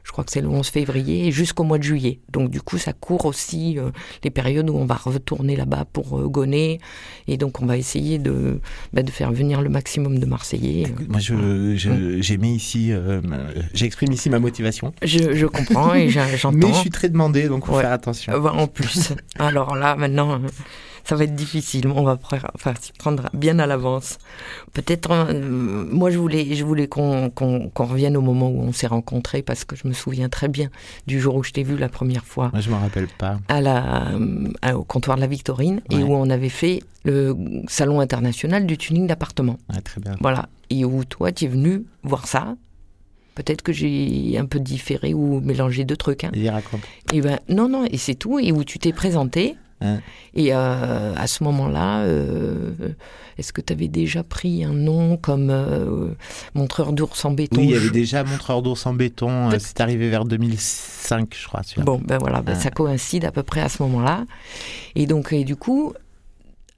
je 0.05 0.13
crois 0.13 0.25
que 0.25 0.31
c'est 0.31 0.41
le 0.41 0.49
11 0.49 0.69
février, 0.69 1.29
et 1.29 1.33
jusqu'au 1.33 1.65
mois 1.65 1.79
de 1.79 1.83
juillet. 1.83 2.21
Donc 2.31 2.51
du 2.51 2.61
coup, 2.61 2.79
ça 2.79 2.93
court 2.93 3.25
aussi 3.27 3.79
euh, 3.79 3.91
les 4.25 4.31
périodes 4.31 4.69
où 4.71 4.77
on 4.77 4.85
va 4.85 4.95
retourner 4.95 5.57
là-bas 5.57 5.87
pour 5.93 6.19
euh, 6.19 6.29
gonner, 6.29 6.81
et 7.29 7.37
donc 7.37 7.61
on 7.63 7.67
va 7.67 7.77
essayer 7.77 8.19
de, 8.19 8.61
bah, 8.93 9.03
de 9.03 9.11
faire 9.11 9.33
venir 9.33 9.63
le 9.63 9.69
maximum 9.69 10.19
de 10.19 10.27
Marseillais. 10.27 10.87
moi, 11.09 11.21
je, 11.21 11.77
j'ai 12.21 12.37
mis 12.39 12.55
ici, 12.55 12.93
euh, 12.93 13.21
j'exprime 13.75 14.13
ici 14.13 14.31
ma 14.31 14.39
motivation. 14.39 14.93
Je, 15.03 15.35
je 15.35 15.47
comprends 15.47 15.95
et 15.95 16.09
j'entends. 16.37 16.53
Mais 16.53 16.69
je 16.69 16.79
suis 16.79 16.91
très 16.91 17.09
demandé, 17.09 17.49
donc 17.49 17.67
faut 17.67 17.79
faire 17.79 17.93
attention. 17.93 18.33
en 18.33 18.67
plus, 18.67 19.13
alors 19.39 19.77
là, 19.77 19.97
maintenant 19.97 20.41
ça 21.05 21.17
va 21.17 21.25
être 21.25 21.35
difficile. 21.35 21.89
On 21.89 22.05
va 22.05 22.19
enfin, 22.55 22.75
s'y 22.81 22.93
prendre 22.93 23.29
bien 23.35 23.59
à 23.59 23.67
l'avance. 23.67 24.19
Peut-être, 24.73 25.11
euh, 25.11 25.85
moi, 25.91 26.11
je 26.11 26.19
voulais, 26.19 26.55
je 26.55 26.65
voulais 26.65 26.87
qu'on 26.87 27.31
revienne 27.75 28.17
au 28.17 28.21
moment 28.21 28.49
où 28.49 28.61
on 28.61 28.73
s'est 28.73 28.87
rencontrés 28.87 29.43
parce 29.43 29.65
que 29.65 29.77
je 29.77 29.87
me 29.89 29.93
souviens 29.93 30.29
très 30.29 30.49
bien 30.49 30.69
du 31.07 31.21
jour 31.21 31.35
où 31.37 31.43
je 31.43 31.53
t'ai 31.53 31.63
vu 31.63 31.77
la 31.77 31.89
première 31.89 32.25
fois. 32.25 32.51
Moi, 32.53 32.61
je 32.61 32.71
me 32.71 32.77
rappelle 32.77 33.09
pas. 33.09 33.39
À 33.49 33.61
la, 33.61 34.09
euh, 34.13 34.73
au 34.75 34.85
comptoir 34.85 35.17
de 35.17 35.23
la 35.23 35.27
Victorine 35.27 35.81
et 35.91 35.97
où 35.97 36.15
on 36.15 36.31
avait 36.31 36.49
fait 36.49 36.83
le 37.05 37.37
salon 37.69 38.01
international 38.01 38.67
du 38.67 38.79
tuning 38.79 39.07
d'appartement. 39.07 39.59
très 39.85 40.01
bien. 40.01 40.17
Voilà. 40.21 40.49
Et 40.71 40.85
où 40.85 41.05
toi, 41.05 41.33
tu 41.33 41.47
es 41.47 41.49
venu 41.49 41.85
voir 42.03 42.27
ça. 42.27 42.57
Peut-être 43.35 43.63
que 43.63 43.73
j'ai 43.73 44.37
un 44.39 44.45
peu 44.45 44.61
différé 44.61 45.15
ou 45.15 45.41
mélangé 45.41 45.85
deux 45.85 45.97
trucs. 45.97 46.25
Hein. 46.25 46.31
Et 46.35 46.51
raconte. 46.51 46.83
Et 47.13 47.21
ben 47.23 47.41
non, 47.49 47.69
non, 47.69 47.85
et 47.91 47.97
c'est 47.97 48.15
tout. 48.15 48.39
Et 48.39 48.53
où 48.53 48.63
tu 48.63 48.79
t'es 48.79 48.93
présenté 48.93 49.57
Hein. 49.83 50.01
Et 50.35 50.55
euh, 50.55 51.15
à 51.17 51.27
ce 51.27 51.45
moment-là, 51.45 52.01
euh, 52.01 52.71
est-ce 53.39 53.53
que 53.53 53.61
tu 53.61 53.73
avais 53.73 53.89
déjà 53.89 54.23
pris 54.23 54.65
un 54.65 54.73
nom 54.73 55.17
comme 55.17 55.51
euh, 55.51 56.09
montreur 56.55 56.93
d'ours 56.93 57.25
en 57.25 57.33
béton? 57.33 57.61
Oui, 57.61 57.67
il 57.67 57.71
y 57.73 57.77
avait 57.77 57.91
déjà 57.91 58.25
montreur 58.25 58.63
d'ours 58.63 58.87
en 58.87 58.95
béton. 58.95 59.51
c'est 59.59 59.81
arrivé 59.81 60.09
vers 60.09 60.25
2005, 60.25 61.35
je 61.39 61.47
crois. 61.47 61.63
Bon, 61.79 62.01
ben 62.03 62.19
voilà, 62.19 62.43
ben, 62.43 62.55
ça 62.55 62.71
coïncide 62.71 63.25
à 63.25 63.33
peu 63.33 63.43
près 63.43 63.61
à 63.61 63.69
ce 63.69 63.83
moment-là. 63.83 64.25
Et 64.95 65.07
donc, 65.07 65.33
et 65.33 65.45
du 65.45 65.57
coup, 65.57 65.93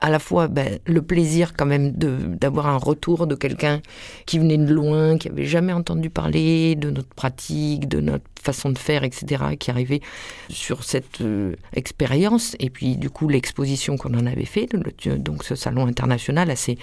à 0.01 0.11
la 0.11 0.19
fois 0.19 0.49
ben, 0.49 0.79
le 0.87 1.03
plaisir 1.03 1.55
quand 1.55 1.67
même 1.67 1.93
d'avoir 1.93 2.67
un 2.67 2.77
retour 2.77 3.27
de 3.27 3.35
quelqu'un 3.35 3.81
qui 4.27 4.39
venait 4.39 4.59
de 4.59 4.73
loin, 4.73 5.19
qui 5.19 5.29
avait 5.29 5.47
jamais 5.47 5.73
entendu 5.73 6.11
parler 6.11 6.75
de 6.75 6.91
notre 6.91 7.09
pratique, 7.15 7.89
de 7.89 8.01
notre 8.01 8.25
façon 8.43 8.71
de 8.71 8.79
faire, 8.79 9.05
etc., 9.05 9.43
qui 9.59 9.71
arrivait 9.71 10.01
sur 10.51 10.85
cette 10.85 11.23
euh, 11.23 11.55
expérience. 11.73 12.57
Et 12.61 12.71
puis 12.71 12.97
du 12.97 13.11
coup 13.11 13.29
l'exposition 13.29 13.97
qu'on 13.97 14.15
en 14.15 14.27
avait 14.27 14.45
fait, 14.45 14.69
donc 15.07 15.45
ce 15.45 15.55
salon 15.55 15.87
international 15.87 16.51
assez 16.51 16.77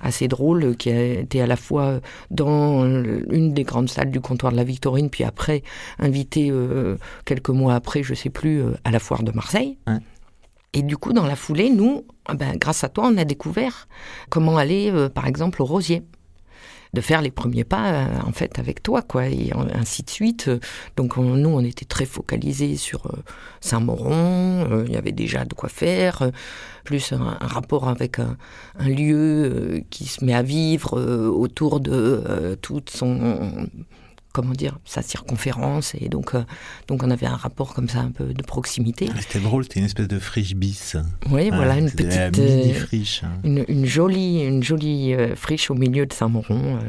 assez 0.00 0.28
drôle, 0.28 0.76
qui 0.76 0.90
a 0.90 1.04
été 1.04 1.40
à 1.40 1.46
la 1.46 1.56
fois 1.56 2.00
dans 2.30 2.84
une 2.84 3.52
des 3.54 3.64
grandes 3.64 3.88
salles 3.88 4.10
du 4.10 4.20
comptoir 4.20 4.52
de 4.52 4.56
la 4.56 4.64
Victorine, 4.64 5.10
puis 5.10 5.24
après 5.24 5.62
invité 5.98 6.50
euh, 6.50 6.96
quelques 7.24 7.50
mois 7.50 7.74
après, 7.74 8.02
je 8.02 8.14
sais 8.14 8.30
plus, 8.30 8.62
euh, 8.62 8.72
à 8.84 8.90
la 8.90 8.98
foire 8.98 9.22
de 9.22 9.32
Marseille. 9.32 9.78
Et 10.74 10.82
du 10.82 10.96
coup, 10.96 11.12
dans 11.12 11.24
la 11.24 11.36
foulée, 11.36 11.70
nous, 11.70 12.04
ah 12.26 12.34
ben, 12.34 12.56
grâce 12.56 12.82
à 12.82 12.88
toi, 12.88 13.08
on 13.10 13.16
a 13.16 13.24
découvert 13.24 13.88
comment 14.28 14.58
aller, 14.58 14.90
euh, 14.90 15.08
par 15.08 15.26
exemple, 15.26 15.62
au 15.62 15.64
Rosier. 15.64 16.02
De 16.92 17.00
faire 17.00 17.22
les 17.22 17.32
premiers 17.32 17.64
pas 17.64 17.90
euh, 17.90 18.06
en 18.24 18.30
fait 18.30 18.60
avec 18.60 18.80
toi 18.80 19.02
quoi 19.02 19.26
et 19.26 19.50
ainsi 19.74 20.04
de 20.04 20.10
suite. 20.10 20.48
Donc 20.96 21.16
nous 21.16 21.48
on 21.48 21.58
était 21.58 21.84
très 21.84 22.04
focalisés 22.04 22.76
sur 22.76 23.06
euh, 23.06 23.18
Saint-Moron 23.60 24.84
il 24.86 24.92
y 24.92 24.96
avait 24.96 25.10
déjà 25.10 25.44
de 25.44 25.54
quoi 25.54 25.68
faire 25.68 26.30
plus 26.84 27.12
un, 27.12 27.36
rapport 27.40 27.88
avec 27.88 28.20
un, 28.20 28.36
un 28.78 28.88
lieu 28.88 29.82
qui 29.90 30.06
se 30.06 30.24
met 30.24 30.34
à 30.34 30.42
vivre 30.42 30.96
autour 31.32 31.80
de 31.80 32.56
toute 32.62 32.90
son 32.90 33.66
comment 34.34 34.52
dire, 34.52 34.78
sa 34.84 35.00
circonférence. 35.00 35.94
Et 35.94 36.08
donc, 36.08 36.34
euh, 36.34 36.44
donc 36.88 37.02
on 37.02 37.10
avait 37.10 37.24
un 37.24 37.36
rapport 37.36 37.72
comme 37.72 37.88
ça, 37.88 38.00
un 38.00 38.10
peu 38.10 38.34
de 38.34 38.42
proximité. 38.42 39.08
Ah, 39.14 39.20
c'était 39.20 39.38
drôle, 39.38 39.62
c'était 39.62 39.78
une 39.78 39.86
espèce 39.86 40.08
de 40.08 40.18
friche 40.18 40.54
bis. 40.54 40.96
Oui, 41.30 41.50
voilà, 41.50 41.78
une 41.78 41.90
petite. 41.90 42.36
Mini 42.36 42.72
euh, 42.72 42.74
friche. 42.74 43.22
Hein. 43.22 43.40
Une, 43.44 43.86
jolie, 43.86 44.42
une 44.44 44.62
jolie 44.62 45.14
euh, 45.14 45.36
friche 45.36 45.70
au 45.70 45.74
milieu 45.74 46.04
de 46.04 46.12
Saint-Moron, 46.12 46.80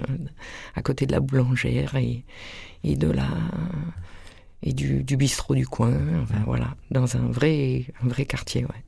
à 0.73 0.81
côté 0.81 1.05
de 1.05 1.11
la 1.11 1.19
boulangère 1.19 1.95
et, 1.95 2.25
et 2.83 2.95
de 2.97 3.09
la. 3.09 3.27
Et 4.63 4.73
du, 4.73 5.03
du 5.03 5.15
bistrot 5.15 5.53
du 5.53 5.67
coin, 5.67 5.93
enfin, 6.23 6.41
voilà, 6.47 6.73
dans 6.89 7.15
un 7.17 7.27
vrai, 7.29 7.85
un 8.03 8.07
vrai 8.07 8.25
quartier, 8.25 8.63
ouais. 8.63 8.83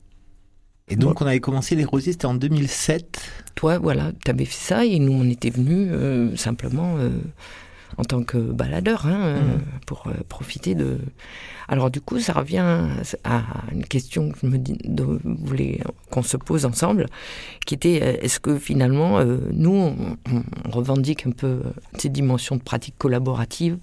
Et 0.88 0.96
donc, 0.96 1.20
on 1.20 1.26
avait 1.26 1.38
commencé 1.38 1.76
les 1.76 1.84
rosiers, 1.84 2.12
c'était 2.12 2.26
en 2.26 2.34
2007. 2.34 3.20
Toi, 3.54 3.78
voilà, 3.78 4.10
tu 4.24 4.30
avais 4.30 4.46
fait 4.46 4.74
ça 4.74 4.84
et 4.84 4.98
nous, 4.98 5.12
on 5.12 5.28
était 5.30 5.50
venus 5.50 5.92
simplement 6.40 6.96
en 7.98 8.04
tant 8.04 8.22
que 8.22 8.38
baladeur, 8.38 9.06
hein, 9.06 9.34
mmh. 9.34 9.80
pour 9.86 10.06
euh, 10.06 10.12
profiter 10.28 10.74
de. 10.74 10.98
Alors 11.66 11.90
du 11.90 12.00
coup, 12.00 12.20
ça 12.20 12.32
revient 12.32 12.86
à 13.24 13.42
une 13.72 13.84
question 13.84 14.30
que 14.30 14.38
je 14.40 14.46
me 14.46 15.18
voulais 15.44 15.80
qu'on 16.10 16.22
se 16.22 16.36
pose 16.36 16.64
ensemble, 16.64 17.06
qui 17.66 17.74
était 17.74 18.00
euh, 18.02 18.16
est-ce 18.22 18.38
que 18.38 18.56
finalement, 18.56 19.18
euh, 19.18 19.38
nous, 19.52 19.72
on, 19.72 20.70
revendique 20.70 21.26
un 21.26 21.32
peu 21.32 21.60
ces 21.98 22.08
dimensions 22.08 22.56
de 22.56 22.62
pratique 22.62 22.94
collaborative, 22.98 23.78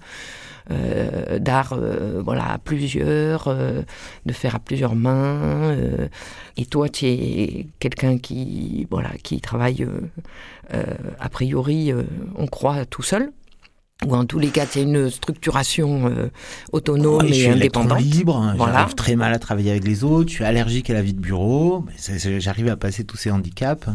d'art, 1.38 1.78
voilà, 2.24 2.54
à 2.54 2.58
plusieurs, 2.58 3.54
de 3.54 4.32
faire 4.32 4.56
à 4.56 4.58
plusieurs 4.58 4.96
mains. 4.96 5.76
et 6.56 6.66
toi, 6.66 6.88
tu 6.88 7.06
es 7.06 7.66
quelqu'un 7.78 8.18
qui, 8.18 8.86
voilà, 8.90 9.10
qui 9.22 9.40
travaille 9.40 9.86
a 10.70 11.28
priori, 11.28 11.92
on 12.36 12.46
croit 12.46 12.84
tout 12.84 13.02
seul 13.02 13.30
ou 14.04 14.14
en 14.14 14.26
tous 14.26 14.38
les 14.38 14.48
cas, 14.48 14.66
a 14.74 14.78
une 14.78 15.08
structuration 15.08 16.06
euh, 16.06 16.28
autonome 16.70 17.26
et, 17.26 17.44
et 17.44 17.48
indépendante. 17.48 18.00
libre, 18.02 18.36
hein. 18.36 18.54
j'arrive 18.58 18.94
très 18.94 19.16
mal 19.16 19.32
à 19.32 19.38
travailler 19.38 19.70
avec 19.70 19.84
les 19.84 20.04
autres, 20.04 20.28
je 20.28 20.34
suis 20.34 20.44
allergique 20.44 20.90
à 20.90 20.92
la 20.92 21.00
vie 21.00 21.14
de 21.14 21.20
bureau, 21.20 21.86
j'arrive 22.38 22.68
à 22.68 22.76
passer 22.76 23.04
tous 23.04 23.16
ces 23.16 23.30
handicaps, 23.30 23.88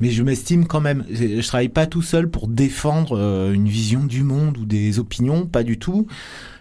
mais 0.00 0.10
je 0.10 0.24
m'estime 0.24 0.66
quand 0.66 0.80
même, 0.80 1.04
je 1.08 1.46
travaille 1.46 1.68
pas 1.68 1.86
tout 1.86 2.02
seul 2.02 2.28
pour 2.28 2.48
défendre 2.48 3.16
euh, 3.16 3.52
une 3.52 3.68
vision 3.68 4.02
du 4.02 4.24
monde 4.24 4.58
ou 4.58 4.64
des 4.64 4.98
opinions, 4.98 5.46
pas 5.46 5.62
du 5.62 5.78
tout. 5.78 6.08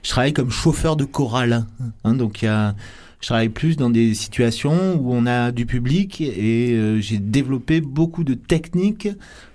Je 0.03 0.09
travaille 0.09 0.33
comme 0.33 0.51
chauffeur 0.51 0.95
de 0.95 1.05
chorale, 1.05 1.65
hein, 2.03 2.13
donc 2.13 2.43
il 2.43 2.45
y 2.45 2.47
a 2.47 2.75
Je 3.21 3.27
travaille 3.27 3.50
plus 3.50 3.75
dans 3.75 3.89
des 3.89 4.13
situations 4.13 5.00
où 5.01 5.13
on 5.13 5.25
a 5.25 5.51
du 5.51 5.65
public 5.65 6.21
et 6.21 6.73
euh, 6.73 7.00
j'ai 7.00 7.17
développé 7.17 7.81
beaucoup 7.81 8.23
de 8.23 8.35
techniques 8.35 9.07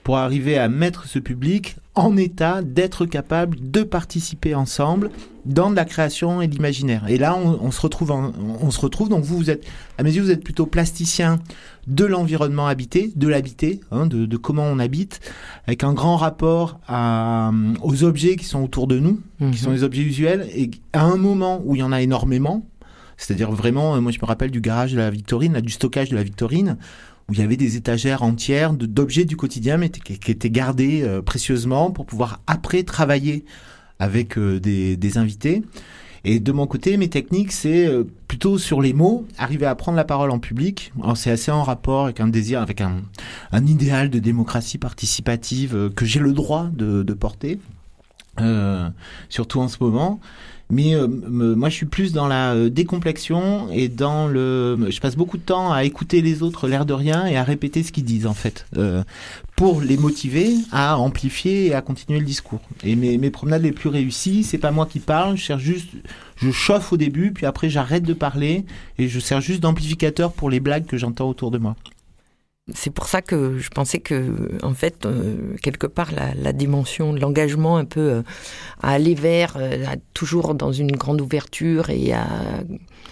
pour 0.03 0.17
arriver 0.17 0.59
à 0.59 0.69
mettre 0.69 1.07
ce 1.07 1.21
public 1.21 1.77
en 1.99 2.17
état 2.17 2.63
d'être 2.63 3.07
capable 3.07 3.71
de 3.71 3.83
participer 3.83 4.55
ensemble 4.55 5.11
dans 5.45 5.71
de 5.71 5.77
la 5.77 5.85
création 5.85 6.43
et 6.43 6.47
l'imaginaire. 6.47 7.07
Et 7.09 7.17
là, 7.17 7.37
on, 7.37 7.71
se 7.71 7.81
retrouve, 7.81 8.11
on 8.11 8.71
se 8.71 8.81
retrouve. 8.81 9.09
Donc 9.09 9.25
vous, 9.25 9.37
vous 9.37 9.51
êtes, 9.51 9.65
à 9.97 10.03
mes 10.03 10.13
yeux, 10.13 10.23
vous 10.23 10.31
êtes 10.31 10.45
plutôt 10.45 10.67
plasticien 10.67 11.39
de 11.87 12.05
l'environnement 12.05 12.67
habité, 12.67 13.13
de 13.17 13.29
l'habité, 13.29 13.81
hein, 13.91 14.07
de, 14.07 14.37
comment 14.37 14.65
on 14.65 14.79
habite, 14.79 15.21
avec 15.67 15.85
un 15.85 15.95
grand 15.95 16.17
rapport 16.17 16.81
à, 16.87 17.51
aux 17.83 18.05
objets 18.05 18.37
qui 18.37 18.45
sont 18.45 18.63
autour 18.63 18.87
de 18.87 18.99
nous, 18.99 19.21
qui 19.39 19.45
mhm. 19.45 19.55
sont 19.55 19.71
les 19.71 19.85
objets 19.85 20.03
usuels, 20.03 20.47
et 20.55 20.71
à 20.93 21.03
un 21.03 21.17
moment 21.17 21.63
où 21.65 21.75
il 21.75 21.79
y 21.79 21.83
en 21.83 21.93
a 21.93 22.03
énormément, 22.03 22.67
c'est-à-dire 23.17 23.51
vraiment, 23.51 23.97
euh, 23.97 24.01
moi 24.01 24.13
je 24.13 24.19
me 24.21 24.27
rappelle 24.27 24.51
du 24.51 24.61
garage 24.61 24.93
de 24.93 24.99
la 24.99 25.11
Victorine, 25.11 25.61
du 25.61 25.73
stockage 25.73 26.11
de 26.11 26.17
la 26.17 26.23
Victorine, 26.23 26.77
où 27.29 27.33
il 27.35 27.39
y 27.39 27.43
avait 27.43 27.57
des 27.57 27.77
étagères 27.77 28.23
entières 28.23 28.73
d'objets 28.73 29.25
du 29.25 29.37
quotidien 29.37 29.77
mais 29.77 29.91
qui, 29.91 30.31
étaient 30.31 30.51
gardés 30.51 31.03
euh, 31.03 31.23
précieusement 31.23 31.91
pour 31.91 32.07
pouvoir 32.07 32.41
après 32.47 32.83
travailler 32.83 33.45
avec 33.99 34.39
euh, 34.39 34.61
des, 34.61 35.19
invités. 35.19 35.63
Et 36.25 36.41
de 36.41 36.53
mon 36.53 36.67
côté, 36.67 36.97
mes 36.97 37.09
techniques, 37.09 37.53
c'est 37.53 37.89
plutôt 38.27 38.59
sur 38.59 38.83
les 38.83 38.93
mots, 38.93 39.27
arriver 39.39 39.67
à 39.67 39.75
prendre 39.77 39.97
la 39.97 40.05
parole 40.05 40.31
en 40.31 40.41
public. 40.41 40.93
C'est 41.15 41.31
assez 41.31 41.51
en 41.53 41.63
rapport 41.63 42.05
avec 42.05 42.21
un 42.21 42.27
désir, 42.27 42.61
avec 42.61 42.81
un, 42.81 43.03
un 43.53 43.67
idéal 43.67 44.11
de 44.11 44.19
démocratie 44.19 44.79
participative 44.79 45.91
que 45.95 46.05
j'ai 46.05 46.19
le 46.19 46.33
droit 46.33 46.69
de, 46.73 47.05
de 47.05 47.15
porter, 47.15 47.61
euh, 48.41 48.89
surtout 49.29 49.61
en 49.61 49.69
ce 49.69 49.77
moment. 49.81 50.21
Mais 50.71 50.95
euh, 50.95 51.07
moi, 51.09 51.71
je 51.71 51.75
suis 51.75 51.87
plus 51.87 52.13
dans 52.13 52.27
la 52.27 52.53
euh, 52.53 52.69
décomplexion 52.69 53.71
et 53.73 53.89
dans 53.89 54.27
le. 54.29 54.79
Je 54.91 55.01
passe 55.01 55.17
beaucoup 55.17 55.39
de 55.39 55.43
temps 55.43 55.73
à 55.73 55.85
écouter 55.85 56.21
les 56.21 56.43
autres, 56.43 56.69
l'air 56.69 56.85
de 56.85 56.93
rien, 56.93 57.27
et 57.27 57.37
à 57.39 57.43
répéter 57.43 57.83
ce 57.83 57.91
qu'ils 57.91 58.05
disent 58.05 58.27
en 58.27 58.35
fait, 58.35 58.67
euh, 58.77 59.03
pour 59.57 59.81
les 59.81 59.97
motiver 59.97 60.55
à 60.71 60.99
amplifier 60.99 61.69
et 61.69 61.75
à 61.75 61.81
continuer 61.81 62.19
le 62.19 62.27
discours. 62.27 62.61
Et 62.85 62.97
mes, 62.97 63.17
mes 63.17 63.31
promenades 63.31 63.63
les 63.63 63.73
plus 63.73 63.89
réussies, 63.89 64.45
c'est 64.45 64.59
pas 64.59 64.71
moi 64.71 64.85
qui 64.85 65.01
parle, 65.01 65.39
je 65.39 65.43
cherche 65.43 65.63
juste, 65.63 65.89
je 66.37 66.51
chauffe 66.51 66.93
au 66.93 66.99
début, 66.99 67.33
puis 67.33 67.47
après 67.47 67.71
j'arrête 67.71 68.03
de 68.03 68.15
parler 68.15 68.67
et 68.99 69.09
je 69.09 69.21
sers 69.21 69.41
juste 69.41 69.61
d'amplificateur 69.61 70.33
pour 70.33 70.51
les 70.51 70.61
blagues 70.61 70.85
que 70.85 70.99
j'entends 70.99 71.31
autour 71.31 71.51
de 71.51 71.59
moi 71.59 71.77
c'est 72.75 72.91
pour 72.91 73.07
ça 73.07 73.23
que 73.23 73.59
je 73.59 73.69
pensais 73.71 73.99
que, 73.99 74.59
en 74.63 74.75
fait, 74.75 75.07
euh, 75.07 75.57
quelque 75.63 75.87
part, 75.87 76.11
la, 76.13 76.53
dimension 76.53 77.13
de 77.13 77.21
l'engagement, 77.21 77.77
un 77.77 77.85
peu 77.85 78.01
euh, 78.01 78.23
à 78.83 78.93
aller 78.93 79.15
vers, 79.15 79.57
euh, 79.57 79.85
toujours 80.15 80.55
dans 80.55 80.73
une 80.73 80.93
grande 80.93 81.21
ouverture 81.21 81.91
et 81.91 82.13
à, 82.13 82.27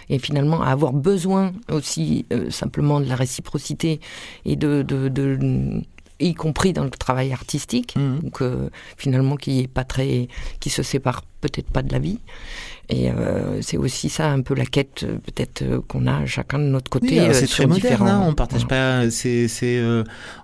et 0.08 0.18
finalement 0.18 0.62
à 0.62 0.68
avoir 0.68 0.92
besoin 0.92 1.52
aussi 1.70 2.26
simplement 2.50 3.00
de 3.00 3.06
la 3.06 3.16
réciprocité 3.16 4.00
et 4.44 4.56
de, 4.56 4.82
de, 4.82 5.82
y 6.20 6.34
compris 6.34 6.72
dans 6.72 6.84
le 6.84 6.90
travail 6.90 7.32
artistique, 7.32 7.94
mmh. 7.96 8.18
donc 8.20 8.42
finalement 8.96 9.36
qui 9.36 9.60
est 9.60 9.68
pas 9.68 9.84
très, 9.84 10.28
qui 10.60 10.70
se 10.70 10.82
sépare 10.82 11.22
peut-être 11.40 11.70
pas 11.70 11.82
de 11.82 11.92
la 11.92 11.98
vie. 11.98 12.18
Et 12.88 13.10
euh, 13.10 13.60
c'est 13.62 13.76
aussi 13.76 14.08
ça 14.08 14.30
un 14.30 14.42
peu 14.42 14.54
la 14.54 14.64
quête 14.64 15.02
euh, 15.02 15.18
peut-être 15.18 15.62
euh, 15.62 15.80
qu'on 15.88 16.06
a 16.06 16.24
chacun 16.24 16.60
de 16.60 16.64
notre 16.64 16.88
côté. 16.88 17.20
Oui, 17.20 17.28
c'est 17.32 17.48
très 17.48 17.66
moderne. 17.66 18.06
Hein, 18.06 18.24
on 18.24 18.32
partage 18.32 18.66
pas. 18.66 19.10
C'est 19.10 19.48
c'est 19.48 19.82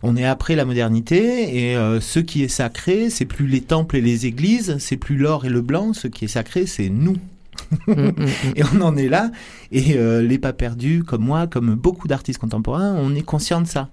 on 0.02 0.16
est 0.16 0.24
après 0.24 0.56
la 0.56 0.64
modernité 0.64 1.70
et 1.70 1.76
ce 2.00 2.18
qui 2.18 2.42
est 2.42 2.48
sacré, 2.48 3.10
c'est 3.10 3.24
plus 3.24 3.46
les 3.46 3.60
temples 3.60 3.96
et 3.96 4.00
les 4.00 4.26
églises, 4.26 4.76
c'est 4.78 4.96
plus 4.96 5.16
l'or 5.16 5.44
et 5.44 5.48
le 5.48 5.60
blanc. 5.60 5.92
Ce 5.92 6.08
qui 6.08 6.24
est 6.24 6.28
sacré, 6.28 6.66
c'est 6.66 6.88
nous. 6.88 7.16
Mm, 7.86 7.92
mm, 7.92 8.12
mm. 8.16 8.28
et 8.56 8.62
on 8.74 8.80
en 8.82 8.96
est 8.96 9.08
là. 9.08 9.30
Et 9.72 9.96
les 10.22 10.38
pas 10.38 10.52
perdus, 10.52 11.02
comme 11.02 11.24
moi, 11.24 11.46
comme 11.46 11.74
beaucoup 11.74 12.06
d'artistes 12.06 12.38
contemporains, 12.38 12.94
on 12.94 13.14
est 13.14 13.22
conscient 13.22 13.62
de 13.62 13.66
ça. 13.66 13.88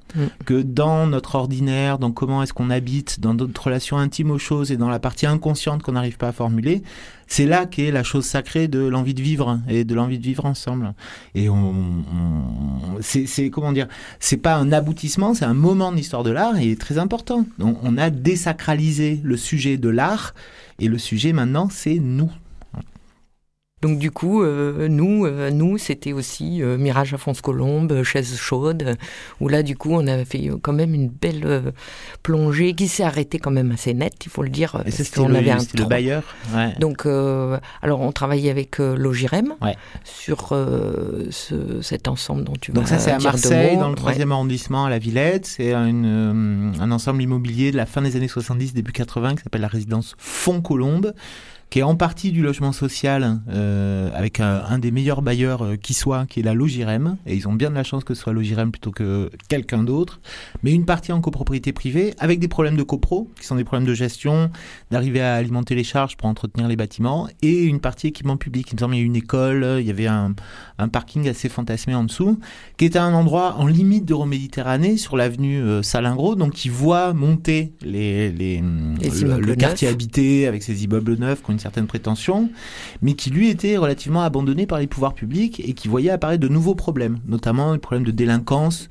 Que 0.46 0.62
dans 0.62 1.08
notre 1.08 1.36
ordinaire, 1.36 1.98
dans 1.98 2.12
comment 2.12 2.44
est-ce 2.44 2.54
qu'on 2.54 2.70
habite, 2.70 3.20
dans 3.22 3.34
notre 3.34 3.63
relation 3.63 3.98
intime 3.98 4.32
aux 4.32 4.38
choses 4.38 4.72
et 4.72 4.78
dans 4.78 4.89
la 4.89 5.00
partie 5.00 5.26
inconsciente 5.26 5.82
qu'on 5.82 5.93
n'arrive 5.93 6.17
pas 6.17 6.28
à 6.28 6.32
formuler, 6.34 6.84
c'est 7.28 7.45
là 7.45 7.65
qu'est 7.65 7.91
la 7.91 8.04
chose 8.04 8.26
sacrée 8.26 8.67
de 8.67 8.80
l'envie 8.80 9.13
de 9.13 9.22
vivre 9.22 9.60
et 9.69 9.84
de 9.86 9.95
l'envie 9.95 10.19
de 10.19 10.24
vivre 10.24 10.45
ensemble. 10.45 10.93
Et 11.36 11.48
on, 11.48 12.04
c'est 13.00 13.50
comment 13.50 13.72
dire, 13.72 13.88
c'est 14.19 14.38
pas 14.38 14.56
un 14.56 14.72
aboutissement, 14.72 15.34
c'est 15.34 15.45
un 15.45 15.54
moment 15.54 15.91
de 15.91 15.98
l'histoire 15.98 16.24
de 16.24 16.32
l'art 16.32 16.58
et 16.58 16.76
très 16.76 16.98
important. 16.98 17.45
on 17.60 17.98
a 17.98 18.10
désacralisé 18.10 19.22
le 19.24 19.38
sujet 19.38 19.78
de 19.78 19.89
l'art 19.89 20.34
et 20.80 20.88
le 20.88 20.98
sujet 20.98 21.32
maintenant 21.32 21.69
c'est 21.72 22.00
nous. 22.00 22.32
Donc 23.82 23.98
du 23.98 24.12
coup, 24.12 24.44
euh, 24.44 24.88
nous, 24.89 25.26
euh, 25.26 25.52
nous, 25.52 25.78
c'était 25.78 26.12
aussi 26.12 26.62
euh, 26.62 26.78
Mirage 26.78 27.13
à 27.13 27.18
France 27.18 27.39
Colombe, 27.42 28.04
Chaise 28.04 28.36
chaude, 28.36 28.98
où 29.39 29.48
là, 29.48 29.63
du 29.63 29.78
coup, 29.78 29.94
on 29.94 30.06
avait 30.06 30.26
fait 30.26 30.50
quand 30.62 30.74
même 30.74 30.94
une 30.94 31.08
belle 31.08 31.74
plongée 32.22 32.74
qui 32.74 32.88
s'est 32.88 33.04
arrêtée 33.04 33.39
quand 33.39 33.52
même 33.52 33.72
assez 33.72 33.94
nette, 33.94 34.26
il 34.26 34.30
faut 34.30 34.44
le 34.44 34.50
dire. 34.50 34.82
Et 34.86 34.92
c'est 34.92 35.15
le, 35.18 35.36
avait 35.36 35.52
un 35.52 35.60
le 35.78 35.86
bailleur. 35.86 36.24
Ouais. 36.54 36.74
Donc, 36.80 37.06
alors, 37.06 38.02
on 38.02 38.12
travaillait 38.12 38.52
avec 38.52 38.80
Logirem 38.80 39.54
ouais. 39.62 39.76
sur 40.04 40.50
ce, 40.50 41.82
cet 41.82 42.08
ensemble 42.08 42.44
dont 42.44 42.54
tu 42.60 42.72
Donc 42.72 42.88
ça, 42.88 43.00
c'est 43.00 43.12
à 43.12 43.20
Marseille, 43.20 43.78
dans 43.78 43.89
le 43.89 43.96
3e 43.96 44.32
arrondissement, 44.32 44.86
à 44.86 44.89
la 44.89 45.00
Villette. 45.00 45.46
C'est 45.46 45.74
un 45.74 46.92
ensemble 46.92 47.22
immobilier 47.22 47.72
de 47.72 47.78
la 47.78 47.86
fin 47.86 48.02
des 48.02 48.15
années 48.15 48.28
70, 48.28 48.74
début 48.74 48.92
80, 48.92 49.36
qui 49.36 49.44
s'appelle 49.44 49.62
la 49.62 49.68
résidence 49.68 50.15
Font 50.18 50.62
Colombe 50.62 51.13
qui 51.69 51.79
est 51.79 51.84
en 51.84 51.95
partie 51.95 52.32
du 52.32 52.41
logement 52.41 52.71
social, 52.71 53.41
euh, 53.49 54.10
avec 54.15 54.39
un, 54.39 54.79
des 54.79 54.91
meilleurs 54.91 55.21
bailleurs 55.21 55.63
euh, 55.63 55.75
qui 55.75 55.93
soit, 55.93 56.25
qui 56.25 56.39
est 56.39 56.43
la 56.43 56.53
Logirem, 56.53 57.17
et 57.27 57.36
ils 57.36 57.47
ont 57.47 57.53
bien 57.53 57.69
de 57.69 57.75
la 57.75 57.84
chance 57.84 58.03
que 58.03 58.15
ce 58.15 58.23
soit 58.23 58.34
Logirem 58.34 58.71
plutôt 58.71 58.91
que 58.91 59.29
quelqu'un 59.49 59.84
d'autre, 59.84 60.19
mais 60.63 60.73
une 60.73 60.86
partie 60.86 61.12
en 61.12 61.21
copropriété 61.21 61.71
privée, 61.71 62.15
avec 62.17 62.39
des 62.39 62.47
problèmes 62.47 62.75
de 62.75 62.84
copro, 62.84 63.29
qui 63.39 63.45
sont 63.45 63.55
des 63.55 63.63
problèmes 63.63 63.88
de 63.88 63.93
gestion, 63.93 64.49
d'arriver 64.89 65.21
à 65.21 65.36
alimenter 65.36 65.75
les 65.75 65.84
charges 65.84 66.17
pour 66.17 66.27
entretenir 66.27 66.67
les 66.67 66.75
bâtiments, 66.75 67.27
et 67.41 67.63
une 67.63 67.79
partie 67.79 68.08
équipement 68.08 68.38
public. 68.38 68.71
Il 68.71 68.75
me 68.75 68.79
semble 68.79 68.93
qu'il 68.93 69.01
y 69.01 69.03
a 69.03 69.05
une 69.05 69.15
école, 69.15 69.77
il 69.79 69.86
y 69.86 69.91
avait 69.91 70.08
un, 70.08 70.34
un 70.79 70.88
parking 70.88 71.29
assez 71.29 71.49
fantasmé 71.49 71.93
en 71.93 72.03
dessous, 72.03 72.39
qui 72.77 72.86
était 72.86 72.99
un 72.99 73.13
endroit 73.13 73.55
en 73.58 73.67
limite 73.67 74.05
d'Euroméditerranée, 74.05 74.97
sur 74.97 75.17
l'avenue 75.17 75.62
euh, 75.62 75.84
Salingro, 75.84 76.36
donc 76.36 76.53
qui 76.53 76.69
voit 76.69 77.13
monter 77.13 77.73
les, 77.82 78.32
les, 78.32 78.62
le, 78.62 79.55
quartier 79.55 79.88
habité 79.88 80.47
avec 80.47 80.63
ses 80.63 80.84
immeubles 80.84 81.15
neufs 81.17 81.43
qui 81.43 81.51
ont 81.51 81.59
une 81.60 81.62
certaine 81.62 81.88
prétention, 81.88 82.50
mais 83.02 83.13
qui 83.13 83.30
lui 83.30 83.50
était 83.50 83.76
relativement 83.76 84.22
abandonné 84.22 84.65
par 84.65 84.80
les 84.80 84.88
pouvoirs 84.88 85.13
publics 85.13 85.60
et 85.60 85.74
qui 85.74 85.89
voyait 85.89 86.10
apparaître 86.10 86.41
de 86.41 86.48
nouveaux 86.48 86.76
problèmes, 86.76 87.19
notamment 87.28 87.74
les 87.74 87.80
problèmes 87.80 88.06
de 88.06 88.12
délinquance, 88.12 88.88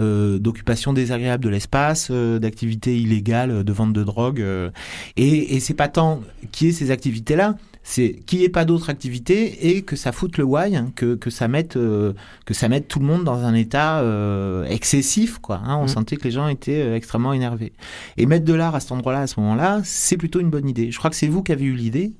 euh, 0.00 0.40
d'occupation 0.40 0.92
désagréable 0.92 1.44
de 1.44 1.48
l'espace, 1.48 2.08
euh, 2.10 2.40
d'activités 2.40 2.98
illégales, 2.98 3.62
de 3.62 3.72
vente 3.72 3.92
de 3.92 4.02
drogue. 4.02 4.40
Euh, 4.40 4.70
et, 5.16 5.54
et 5.56 5.60
c'est 5.60 5.74
pas 5.74 5.88
tant 5.88 6.20
qui 6.50 6.68
est 6.68 6.72
ces 6.72 6.90
activités-là, 6.90 7.56
c'est 7.88 8.16
qu'il 8.26 8.40
n'y 8.40 8.44
ait 8.44 8.50
pas 8.50 8.66
d'autres 8.66 8.90
activités 8.90 9.70
et 9.70 9.80
que 9.80 9.96
ça 9.96 10.12
foute 10.12 10.36
le 10.36 10.44
why, 10.44 10.76
hein, 10.76 10.92
que, 10.94 11.14
que, 11.14 11.30
ça 11.30 11.48
mette, 11.48 11.78
euh, 11.78 12.12
que 12.44 12.52
ça 12.52 12.68
mette 12.68 12.86
tout 12.86 12.98
le 12.98 13.06
monde 13.06 13.24
dans 13.24 13.44
un 13.44 13.54
état 13.54 14.00
euh, 14.00 14.66
excessif. 14.66 15.38
Quoi, 15.38 15.62
hein. 15.64 15.76
On 15.76 15.84
mm. 15.84 15.88
sentait 15.88 16.16
que 16.16 16.24
les 16.24 16.30
gens 16.30 16.48
étaient 16.48 16.82
euh, 16.82 16.96
extrêmement 16.96 17.32
énervés. 17.32 17.72
Et 18.18 18.26
mettre 18.26 18.44
de 18.44 18.52
l'art 18.52 18.74
à 18.74 18.80
cet 18.80 18.92
endroit-là, 18.92 19.20
à 19.20 19.26
ce 19.26 19.40
moment-là, 19.40 19.80
c'est 19.84 20.18
plutôt 20.18 20.38
une 20.40 20.50
bonne 20.50 20.68
idée. 20.68 20.90
Je 20.90 20.98
crois 20.98 21.08
que 21.08 21.16
c'est 21.16 21.28
vous 21.28 21.42
qui 21.42 21.50
avez 21.50 21.64
eu 21.64 21.72
l'idée. 21.72 22.12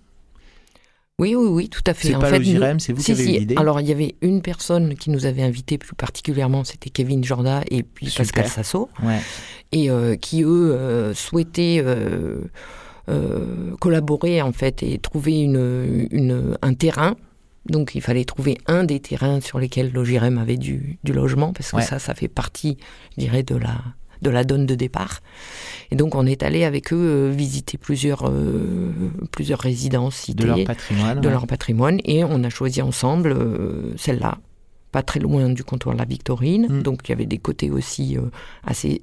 Oui, 1.19 1.35
oui, 1.35 1.49
oui, 1.49 1.69
tout 1.69 1.83
à 1.87 1.93
fait. 1.93 2.09
C'est 2.09 2.19
pas 2.19 2.31
fait, 2.31 2.39
le 2.39 2.79
c'est 2.79 2.95
vous 2.95 3.03
qui 3.03 3.13
avez 3.13 3.25
eu 3.25 3.39
l'idée. 3.41 3.57
Alors, 3.59 3.79
il 3.83 3.89
y 3.89 3.93
avait 3.93 4.15
une 4.23 4.41
personne 4.41 4.95
qui 4.95 5.11
nous 5.11 5.27
avait 5.27 5.43
invités 5.43 5.77
plus 5.77 5.95
particulièrement, 5.95 6.65
c'était 6.65 6.89
Kevin 6.89 7.23
Jorda 7.23 7.61
et 7.71 7.83
puis 7.83 8.11
Pascal 8.17 8.49
Sasso, 8.49 8.89
ouais. 9.03 9.21
et 9.73 9.91
qui, 10.17 10.45
eux, 10.45 11.13
souhaitaient 11.15 11.85
collaborer 13.81 14.43
en 14.43 14.53
fait 14.53 14.83
et 14.83 14.99
trouver 14.99 15.41
une, 15.43 16.09
une, 16.11 16.57
un 16.63 16.75
terrain. 16.75 17.17
Donc 17.67 17.95
il 17.95 18.01
fallait 18.01 18.25
trouver 18.25 18.59
un 18.67 18.85
des 18.85 19.01
terrains 19.01 19.41
sur 19.41 19.59
lesquels 19.59 19.93
l'OGRM 19.93 20.39
avait 20.39 20.57
du, 20.57 20.99
du, 21.05 21.13
logement, 21.13 21.53
parce 21.53 21.73
que 21.73 21.83
ça, 21.83 21.99
ça 21.99 22.15
fait 22.15 22.29
partie, 22.29 22.79
je 23.17 23.21
dirais, 23.21 23.43
de 23.43 23.57
la, 23.57 23.77
de 24.23 24.31
la 24.31 24.45
donne 24.45 24.67
de 24.67 24.75
départ. 24.75 25.21
Et 25.91 25.97
donc 25.97 26.15
on 26.15 26.27
est 26.27 26.43
allé 26.43 26.65
avec 26.65 26.93
eux 26.93 26.97
euh, 26.97 27.31
visiter 27.35 27.77
plusieurs, 27.79 28.29
euh, 28.29 28.93
plusieurs 29.33 29.61
résidences 29.61 30.31
de 30.31 30.45
leur 30.45 30.65
patrimoine. 30.65 31.21
De 31.21 31.29
leur 31.29 31.47
patrimoine. 31.47 31.99
Et 32.05 32.25
on 32.25 32.43
a 32.43 32.51
choisi 32.51 32.81
ensemble 32.81 33.37
celle-là, 33.97 34.39
pas 34.93 35.03
très 35.03 35.21
loin 35.21 35.51
du 35.51 35.63
comptoir 35.63 35.95
La 35.95 36.05
Victorine. 36.05 36.67
Mm. 36.69 36.83
Donc 36.83 37.01
il 37.05 37.11
y 37.11 37.13
avait 37.13 37.27
des 37.27 37.39
côtés 37.39 37.71
aussi 37.71 38.17
assez 38.65 39.03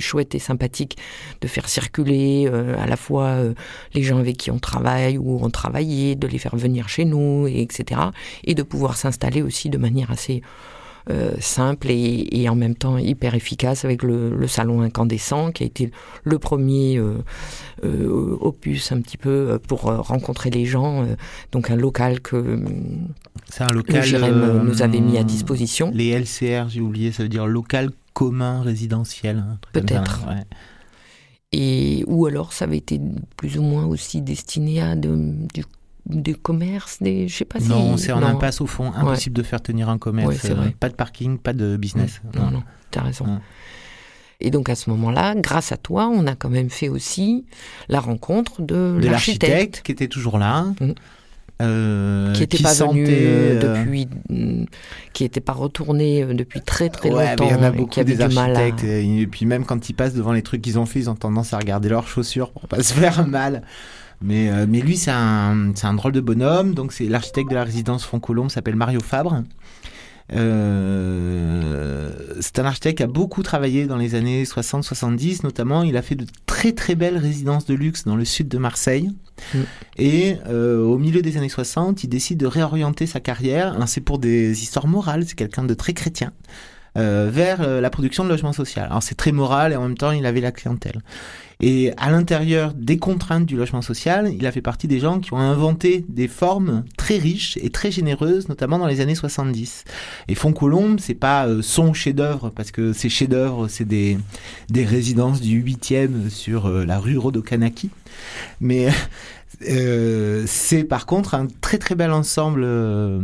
chouette 0.00 0.34
et 0.34 0.38
sympathique 0.38 0.96
de 1.40 1.48
faire 1.48 1.68
circuler 1.68 2.46
euh, 2.46 2.76
à 2.78 2.86
la 2.86 2.96
fois 2.96 3.26
euh, 3.26 3.54
les 3.94 4.02
gens 4.02 4.18
avec 4.18 4.36
qui 4.36 4.50
on 4.50 4.58
travaille 4.58 5.18
ou 5.18 5.38
on 5.42 5.50
travaillait, 5.50 6.14
de 6.14 6.26
les 6.26 6.38
faire 6.38 6.56
venir 6.56 6.88
chez 6.88 7.04
nous, 7.04 7.46
et 7.46 7.60
etc. 7.60 8.00
Et 8.44 8.54
de 8.54 8.62
pouvoir 8.62 8.96
s'installer 8.96 9.42
aussi 9.42 9.70
de 9.70 9.78
manière 9.78 10.10
assez 10.10 10.42
simple 11.38 11.88
et, 11.90 12.48
en 12.48 12.54
même 12.54 12.74
temps 12.74 12.96
hyper 12.96 13.34
efficace 13.34 13.84
avec 13.84 14.02
le, 14.02 14.46
salon 14.46 14.80
incandescent 14.80 15.52
qui 15.52 15.62
a 15.62 15.66
été 15.66 15.90
le 16.22 16.38
premier 16.38 16.98
opus 17.82 18.90
un 18.90 19.02
petit 19.02 19.18
peu 19.18 19.58
pour 19.68 19.82
rencontrer 19.82 20.48
les 20.48 20.64
gens. 20.64 21.06
donc 21.52 21.70
un 21.70 21.76
local 21.76 22.22
que 22.22 22.58
c'est 23.50 23.64
un 23.64 23.72
local 23.72 24.02
nous 24.64 24.80
avait 24.80 25.00
mis 25.00 25.18
à 25.18 25.24
disposition. 25.24 25.90
Les 25.92 26.18
LCR, 26.18 26.70
j'ai 26.70 26.80
oublié, 26.80 27.12
ça 27.12 27.22
veut 27.22 27.28
dire 27.28 27.46
local 27.46 27.90
commun 28.14 28.62
résidentiel. 28.62 29.38
Hein, 29.38 29.58
Peut-être. 29.72 30.26
Et 31.52 32.04
ou 32.06 32.26
alors 32.26 32.52
ça 32.52 32.64
avait 32.64 32.78
été 32.78 33.00
plus 33.36 33.58
ou 33.58 33.62
moins 33.62 33.84
aussi 33.84 34.22
destiné 34.22 34.80
à 34.80 34.96
de, 34.96 35.14
du 35.52 35.64
des 36.06 36.34
commerces, 36.34 37.00
des, 37.00 37.28
je 37.28 37.34
sais 37.34 37.44
pas 37.46 37.60
si... 37.60 37.68
Non, 37.68 37.96
c'est 37.96 38.12
en 38.12 38.22
impasse 38.22 38.60
au 38.60 38.66
fond, 38.66 38.92
impossible 38.92 39.36
de 39.36 39.42
faire 39.42 39.62
tenir 39.62 39.88
un 39.88 39.96
commerce. 39.96 40.44
Euh, 40.44 40.70
pas 40.78 40.90
de 40.90 40.94
parking, 40.94 41.38
pas 41.38 41.54
de 41.54 41.78
business. 41.78 42.20
Non, 42.34 42.50
non, 42.50 42.62
tu 42.90 42.98
as 42.98 43.02
raison. 43.02 43.40
Et 44.40 44.50
donc 44.50 44.68
à 44.68 44.74
ce 44.74 44.90
moment-là, 44.90 45.34
grâce 45.34 45.72
à 45.72 45.78
toi, 45.78 46.08
on 46.08 46.26
a 46.26 46.34
quand 46.34 46.50
même 46.50 46.68
fait 46.68 46.90
aussi 46.90 47.46
la 47.88 48.00
rencontre 48.00 48.60
de, 48.60 48.98
de 49.00 49.08
l'architecte 49.08 49.80
qui 49.82 49.92
était 49.92 50.08
toujours 50.08 50.38
là. 50.38 50.64
Mmh. 50.80 50.92
Euh, 51.62 52.32
qui 52.32 52.40
n'était 52.40 52.62
pas 52.62 52.74
venu 52.74 53.06
euh, 53.08 53.60
depuis, 53.60 54.08
mm, 54.28 54.64
qui 55.12 55.22
n'était 55.22 55.40
pas 55.40 55.52
retourné 55.52 56.24
depuis 56.34 56.60
très 56.60 56.88
très 56.88 57.10
longtemps. 57.10 57.46
Il 57.48 57.52
y 57.52 57.54
en 57.54 57.62
a 57.62 57.70
beaucoup 57.70 58.02
des 58.02 58.20
architectes 58.20 58.82
et 58.82 59.26
puis 59.28 59.46
même 59.46 59.64
quand 59.64 59.88
ils 59.88 59.94
passent 59.94 60.14
devant 60.14 60.32
les 60.32 60.42
trucs 60.42 60.62
qu'ils 60.62 60.80
ont 60.80 60.86
fait, 60.86 60.98
ils 60.98 61.10
ont 61.10 61.14
tendance 61.14 61.52
à 61.52 61.58
regarder 61.58 61.88
leurs 61.88 62.08
chaussures 62.08 62.50
pour 62.50 62.66
pas 62.66 62.82
se 62.82 62.94
faire 62.94 63.26
mal. 63.26 63.62
Mais, 64.20 64.50
euh, 64.50 64.66
mais 64.68 64.80
lui, 64.80 64.96
c'est 64.96 65.10
un, 65.10 65.72
un 65.82 65.94
drôle 65.94 66.12
de 66.12 66.20
bonhomme. 66.20 66.74
Donc, 66.74 66.92
c'est 66.92 67.04
l'architecte 67.04 67.50
de 67.50 67.54
la 67.54 67.64
résidence 67.64 68.04
Foncolombe, 68.04 68.50
s'appelle 68.50 68.76
Mario 68.76 69.00
Fabre. 69.00 69.42
Euh, 70.32 72.10
c'est 72.40 72.58
un 72.58 72.64
architecte 72.64 72.98
qui 72.98 73.02
a 73.02 73.06
beaucoup 73.06 73.42
travaillé 73.42 73.86
dans 73.86 73.96
les 73.96 74.14
années 74.14 74.44
60-70, 74.44 75.42
notamment 75.42 75.82
il 75.82 75.96
a 75.96 76.02
fait 76.02 76.14
de 76.14 76.26
très 76.46 76.72
très 76.72 76.94
belles 76.94 77.18
résidences 77.18 77.66
de 77.66 77.74
luxe 77.74 78.04
dans 78.04 78.16
le 78.16 78.24
sud 78.24 78.48
de 78.48 78.58
Marseille. 78.58 79.10
Mm. 79.54 79.58
Et 79.98 80.36
euh, 80.46 80.82
au 80.82 80.98
milieu 80.98 81.22
des 81.22 81.36
années 81.36 81.48
60, 81.48 82.04
il 82.04 82.08
décide 82.08 82.38
de 82.38 82.46
réorienter 82.46 83.06
sa 83.06 83.20
carrière. 83.20 83.76
C'est 83.86 84.00
pour 84.00 84.18
des 84.18 84.62
histoires 84.62 84.86
morales, 84.86 85.24
c'est 85.26 85.36
quelqu'un 85.36 85.64
de 85.64 85.74
très 85.74 85.92
chrétien. 85.92 86.32
Euh, 86.96 87.28
vers 87.28 87.60
euh, 87.60 87.80
la 87.80 87.90
production 87.90 88.22
de 88.22 88.28
logement 88.28 88.52
social. 88.52 88.86
Alors 88.86 89.02
c'est 89.02 89.16
très 89.16 89.32
moral 89.32 89.72
et 89.72 89.76
en 89.76 89.82
même 89.82 89.96
temps 89.96 90.12
il 90.12 90.24
avait 90.26 90.40
la 90.40 90.52
clientèle. 90.52 91.02
Et 91.60 91.92
à 91.96 92.08
l'intérieur 92.08 92.72
des 92.72 92.98
contraintes 92.98 93.46
du 93.46 93.56
logement 93.56 93.82
social, 93.82 94.32
il 94.32 94.46
a 94.46 94.52
fait 94.52 94.60
partie 94.60 94.86
des 94.86 95.00
gens 95.00 95.18
qui 95.18 95.32
ont 95.32 95.38
inventé 95.38 96.04
des 96.08 96.28
formes 96.28 96.84
très 96.96 97.18
riches 97.18 97.58
et 97.60 97.70
très 97.70 97.90
généreuses, 97.90 98.48
notamment 98.48 98.78
dans 98.78 98.86
les 98.86 99.00
années 99.00 99.16
70. 99.16 99.82
Et 100.28 100.36
Foncolombe, 100.36 101.00
c'est 101.00 101.14
pas 101.14 101.48
euh, 101.48 101.62
son 101.62 101.94
chef-d'œuvre, 101.94 102.50
parce 102.50 102.70
que 102.70 102.92
ces 102.92 103.08
chefs-d'œuvre, 103.08 103.66
c'est 103.66 103.86
des, 103.86 104.16
des 104.68 104.84
résidences 104.84 105.40
du 105.40 105.64
8e 105.64 106.30
sur 106.30 106.68
la 106.68 107.00
rue 107.00 107.18
Rodokanaki. 107.18 107.90
Mais 108.60 108.88
euh, 109.68 110.44
c'est 110.46 110.84
par 110.84 111.06
contre 111.06 111.34
un 111.34 111.46
très 111.60 111.78
très 111.78 111.94
bel 111.94 112.10
ensemble 112.10 112.62
euh, 112.64 113.20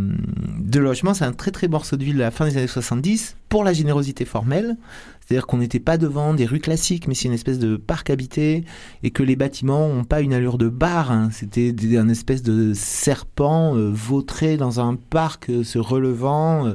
de 0.59 0.81
logements. 0.81 1.15
C'est 1.15 1.25
un 1.25 1.33
très 1.33 1.51
très 1.51 1.69
morceau 1.69 1.97
de 1.97 2.05
ville 2.05 2.21
à 2.23 2.27
la 2.27 2.31
fin 2.31 2.47
des 2.47 2.57
années 2.57 2.67
70 2.67 3.37
pour 3.49 3.65
la 3.65 3.73
générosité 3.73 4.25
formelle. 4.25 4.77
C'est-à-dire 5.21 5.47
qu'on 5.47 5.59
n'était 5.59 5.81
pas 5.81 5.97
devant 5.97 6.35
des 6.35 6.45
rues 6.45 6.59
classiques, 6.59 7.07
mais 7.07 7.15
c'est 7.15 7.27
une 7.27 7.35
espèce 7.35 7.61
de 7.61 7.77
parc 7.77 8.11
habité 8.11 8.65
et 9.05 9.11
que 9.11 9.23
les 9.23 9.37
bâtiments 9.37 9.89
n'ont 9.89 10.05
pas 10.05 10.23
une 10.23 10.35
allure 10.35 10.59
de 10.59 10.69
bar. 10.69 11.13
Hein. 11.13 11.29
C'était 11.33 11.73
un 11.97 12.09
espèce 12.09 12.43
de 12.43 12.73
serpent 12.75 13.77
euh, 13.77 13.91
vautré 13.93 14.57
dans 14.57 14.81
un 14.81 14.97
parc 14.97 15.51
se 15.63 15.79
relevant 15.79 16.75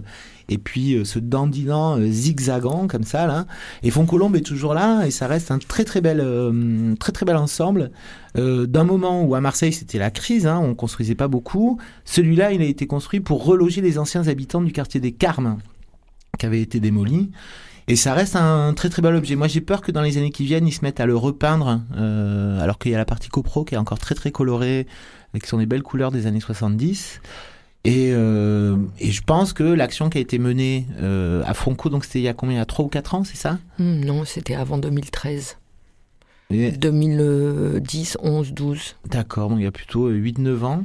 et 0.50 0.58
puis 0.58 1.00
ce 1.04 1.20
dandinant 1.20 2.00
zigzagant 2.02 2.88
comme 2.88 3.04
ça 3.04 3.28
là. 3.28 3.46
Et 3.84 3.92
Foncolombe 3.92 4.36
est 4.36 4.46
toujours 4.46 4.74
là 4.74 5.06
et 5.06 5.12
ça 5.12 5.28
reste 5.28 5.52
un 5.52 5.60
très 5.60 5.84
très 5.84 6.02
bel 6.02 6.24
très 7.00 7.12
très 7.12 7.26
bel 7.26 7.36
ensemble 7.36 7.92
euh, 8.38 8.66
d'un 8.66 8.84
moment 8.84 9.24
où 9.24 9.36
à 9.36 9.42
Marseille 9.42 9.72
c'était 9.72 9.98
la 9.98 10.12
crise, 10.12 10.46
hein, 10.46 10.60
on 10.62 10.76
construisait 10.76 11.16
pas 11.16 11.28
beaucoup, 11.28 11.80
celui-là 12.04 12.52
il 12.52 12.62
a 12.62 12.66
été 12.66 12.86
construit 12.86 13.22
pour 13.22 13.46
reloger 13.46 13.82
les 13.82 13.98
anciens 13.98 14.28
habitants 14.28 14.62
du 14.62 14.72
quartier 14.72 15.00
des 15.00 15.14
Carmes 15.14 15.58
qui 16.38 16.46
avait 16.46 16.62
été 16.62 16.80
démoli. 16.80 17.32
Et 17.88 17.96
ça 17.96 18.16
reste 18.16 18.36
un 18.36 18.74
très 18.74 18.90
très 18.90 19.02
bel 19.02 19.16
objet. 19.16 19.36
Moi 19.36 19.48
j'ai 19.48 19.62
peur 19.62 19.82
que 19.82 19.92
dans 19.92 20.02
les 20.02 20.18
années 20.18 20.32
qui 20.32 20.44
viennent 20.44 20.68
ils 20.68 20.74
se 20.74 20.84
mettent 20.84 21.00
à 21.00 21.06
le 21.06 21.16
repeindre, 21.16 21.82
euh, 21.96 22.60
alors 22.60 22.78
qu'il 22.78 22.92
y 22.92 22.96
a 22.96 22.98
la 22.98 23.06
partie 23.06 23.30
copro 23.30 23.64
qui 23.64 23.76
est 23.76 23.78
encore 23.78 24.00
très 24.00 24.16
très 24.16 24.32
colorée, 24.32 24.88
et 25.34 25.40
qui 25.40 25.48
sont 25.48 25.58
des 25.58 25.66
belles 25.66 25.84
couleurs 25.84 26.12
des 26.12 26.28
années 26.28 26.40
70. 26.40 27.22
Et, 27.86 28.12
euh, 28.14 28.76
et, 29.00 29.12
je 29.12 29.22
pense 29.24 29.54
que 29.54 29.64
l'action 29.64 30.10
qui 30.10 30.18
a 30.18 30.22
été 30.22 30.40
menée 30.40 30.86
à 31.46 31.54
Fonco, 31.54 31.90
donc 31.90 32.06
c'était 32.06 32.20
il 32.20 32.24
y 32.24 32.28
a 32.28 32.34
combien 32.34 32.56
Il 32.56 32.60
y 32.60 32.62
a 32.62 32.66
3 32.66 32.86
ou 32.86 32.88
4 32.88 33.16
ans, 33.16 33.24
c'est 33.24 33.38
ça? 33.38 33.60
Hmm, 33.80 34.02
Non, 34.04 34.26
c'était 34.26 34.56
avant 34.56 34.78
2013. 34.78 35.58
2010, 36.52 38.18
11, 38.22 38.54
12. 38.54 38.96
D'accord, 39.10 39.50
donc 39.50 39.60
il 39.60 39.64
y 39.64 39.68
a 39.68 39.72
plutôt 39.72 40.12
8-9 40.12 40.48
euh, 40.48 40.64
ans. 40.64 40.84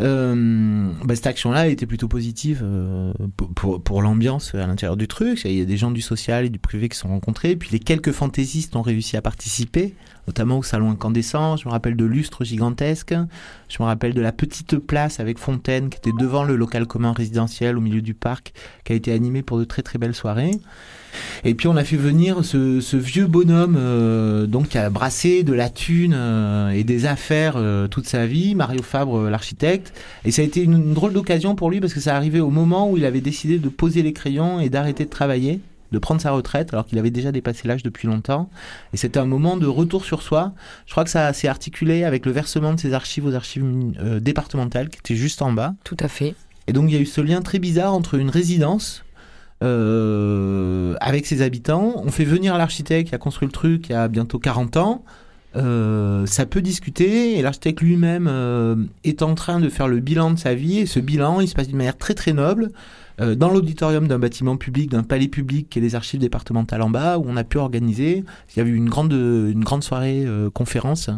Euh, 0.00 0.90
bah, 1.04 1.14
cette 1.14 1.28
action-là 1.28 1.68
était 1.68 1.86
plutôt 1.86 2.08
positive 2.08 2.62
euh, 2.64 3.12
pour, 3.54 3.80
pour, 3.80 4.02
l'ambiance 4.02 4.54
à 4.54 4.66
l'intérieur 4.66 4.96
du 4.96 5.06
truc. 5.06 5.42
Il 5.44 5.52
y 5.52 5.60
a 5.60 5.64
des 5.64 5.76
gens 5.76 5.92
du 5.92 6.00
social 6.00 6.44
et 6.44 6.50
du 6.50 6.58
privé 6.58 6.88
qui 6.88 6.98
sont 6.98 7.08
rencontrés. 7.08 7.54
Puis 7.54 7.70
les 7.70 7.78
quelques 7.78 8.10
fantaisistes 8.10 8.74
ont 8.74 8.82
réussi 8.82 9.16
à 9.16 9.22
participer, 9.22 9.94
notamment 10.26 10.58
au 10.58 10.64
salon 10.64 10.90
incandescent. 10.90 11.56
Je 11.56 11.66
me 11.66 11.70
rappelle 11.70 11.96
de 11.96 12.04
lustres 12.04 12.44
gigantesques. 12.44 13.14
Je 13.68 13.76
me 13.80 13.84
rappelle 13.84 14.12
de 14.12 14.20
la 14.20 14.32
petite 14.32 14.76
place 14.78 15.20
avec 15.20 15.38
fontaine 15.38 15.88
qui 15.88 15.98
était 15.98 16.16
devant 16.18 16.42
le 16.42 16.56
local 16.56 16.86
commun 16.86 17.12
résidentiel 17.12 17.78
au 17.78 17.80
milieu 17.80 18.02
du 18.02 18.14
parc, 18.14 18.52
qui 18.84 18.92
a 18.92 18.96
été 18.96 19.12
animé 19.12 19.42
pour 19.42 19.58
de 19.58 19.64
très 19.64 19.82
très 19.82 19.98
belles 19.98 20.16
soirées. 20.16 20.58
Et 21.44 21.54
puis 21.54 21.68
on 21.68 21.76
a 21.76 21.84
fait 21.84 21.96
venir 21.96 22.44
ce, 22.44 22.96
vieux 22.96 23.26
bonhomme 23.26 23.76
euh, 23.78 24.46
donc 24.46 24.68
qui 24.68 24.78
a 24.78 24.90
brassé 24.90 25.42
de 25.42 25.52
la 25.52 25.68
thune 25.70 26.14
euh, 26.16 26.70
et 26.70 26.84
des 26.84 27.06
affaires 27.06 27.54
euh, 27.56 27.88
toute 27.88 28.06
sa 28.06 28.26
vie, 28.26 28.54
Mario 28.54 28.82
Fabre 28.82 29.28
l'architecte. 29.28 29.92
Et 30.24 30.30
ça 30.30 30.42
a 30.42 30.44
été 30.44 30.62
une, 30.62 30.94
drôle 30.94 31.12
d'occasion 31.12 31.54
pour 31.54 31.70
lui 31.70 31.80
parce 31.80 31.94
que 31.94 32.00
ça 32.00 32.16
arrivait 32.16 32.40
au 32.40 32.50
moment 32.50 32.90
où 32.90 32.96
il 32.96 33.04
avait 33.04 33.20
décidé 33.20 33.58
de 33.58 33.68
poser 33.68 34.02
les 34.02 34.12
crayons 34.12 34.60
et 34.60 34.68
d'arrêter 34.68 35.04
de 35.04 35.10
travailler 35.10 35.60
de 35.92 36.00
prendre 36.00 36.20
sa 36.20 36.32
retraite 36.32 36.72
alors 36.72 36.84
qu'il 36.84 36.98
avait 36.98 37.12
déjà 37.12 37.30
dépassé 37.30 37.68
l'âge 37.68 37.84
depuis 37.84 38.08
longtemps. 38.08 38.50
Et 38.92 38.96
c'était 38.96 39.20
un 39.20 39.24
moment 39.24 39.56
de 39.56 39.66
retour 39.66 40.04
sur 40.04 40.20
soi. 40.20 40.52
Je 40.84 40.90
crois 40.90 41.04
que 41.04 41.10
ça 41.10 41.32
s'est 41.32 41.46
articulé 41.46 42.02
avec 42.02 42.26
le 42.26 42.32
versement 42.32 42.74
de 42.74 42.80
ses 42.80 42.92
archives 42.92 43.24
aux 43.24 43.34
archives 43.34 43.64
départementales 44.20 44.88
qui 44.88 44.98
étaient 44.98 45.14
juste 45.14 45.42
en 45.42 45.52
bas. 45.52 45.74
Tout 45.84 45.96
à 46.00 46.08
fait. 46.08 46.34
Et 46.66 46.72
donc 46.72 46.90
il 46.90 46.94
y 46.94 46.96
a 46.96 47.00
eu 47.00 47.06
ce 47.06 47.20
lien 47.20 47.40
très 47.40 47.60
bizarre 47.60 47.94
entre 47.94 48.16
une 48.16 48.30
résidence 48.30 49.04
euh, 49.62 50.94
avec 51.00 51.26
ses 51.26 51.42
habitants. 51.42 51.94
On 52.04 52.10
fait 52.10 52.24
venir 52.24 52.56
l'architecte 52.58 53.08
qui 53.08 53.14
a 53.14 53.18
construit 53.18 53.46
le 53.46 53.52
truc 53.52 53.88
il 53.88 53.92
y 53.92 53.94
a 53.94 54.08
bientôt 54.08 54.38
40 54.38 54.76
ans. 54.76 55.04
Euh, 55.54 56.26
ça 56.26 56.44
peut 56.44 56.60
discuter 56.60 57.38
et 57.38 57.42
l'architecte 57.42 57.80
lui-même 57.80 58.26
euh, 58.28 58.76
est 59.04 59.22
en 59.22 59.34
train 59.34 59.58
de 59.58 59.70
faire 59.70 59.88
le 59.88 60.00
bilan 60.00 60.32
de 60.32 60.38
sa 60.38 60.54
vie 60.54 60.80
et 60.80 60.86
ce 60.86 61.00
bilan 61.00 61.40
il 61.40 61.48
se 61.48 61.54
passe 61.54 61.68
d'une 61.68 61.78
manière 61.78 61.96
très 61.96 62.12
très 62.12 62.34
noble 62.34 62.70
dans 63.18 63.48
l'auditorium 63.48 64.06
d'un 64.06 64.18
bâtiment 64.18 64.58
public, 64.58 64.90
d'un 64.90 65.02
palais 65.02 65.28
public 65.28 65.70
qui 65.70 65.78
est 65.78 65.82
les 65.82 65.94
archives 65.94 66.20
départementales 66.20 66.82
en 66.82 66.90
bas 66.90 67.16
où 67.16 67.24
on 67.26 67.38
a 67.38 67.44
pu 67.44 67.56
organiser, 67.56 68.24
il 68.50 68.58
y 68.58 68.60
avait 68.60 68.68
une 68.68 68.90
grande, 68.90 69.12
une 69.14 69.64
grande 69.64 69.82
soirée 69.82 70.26
conférence 70.52 71.08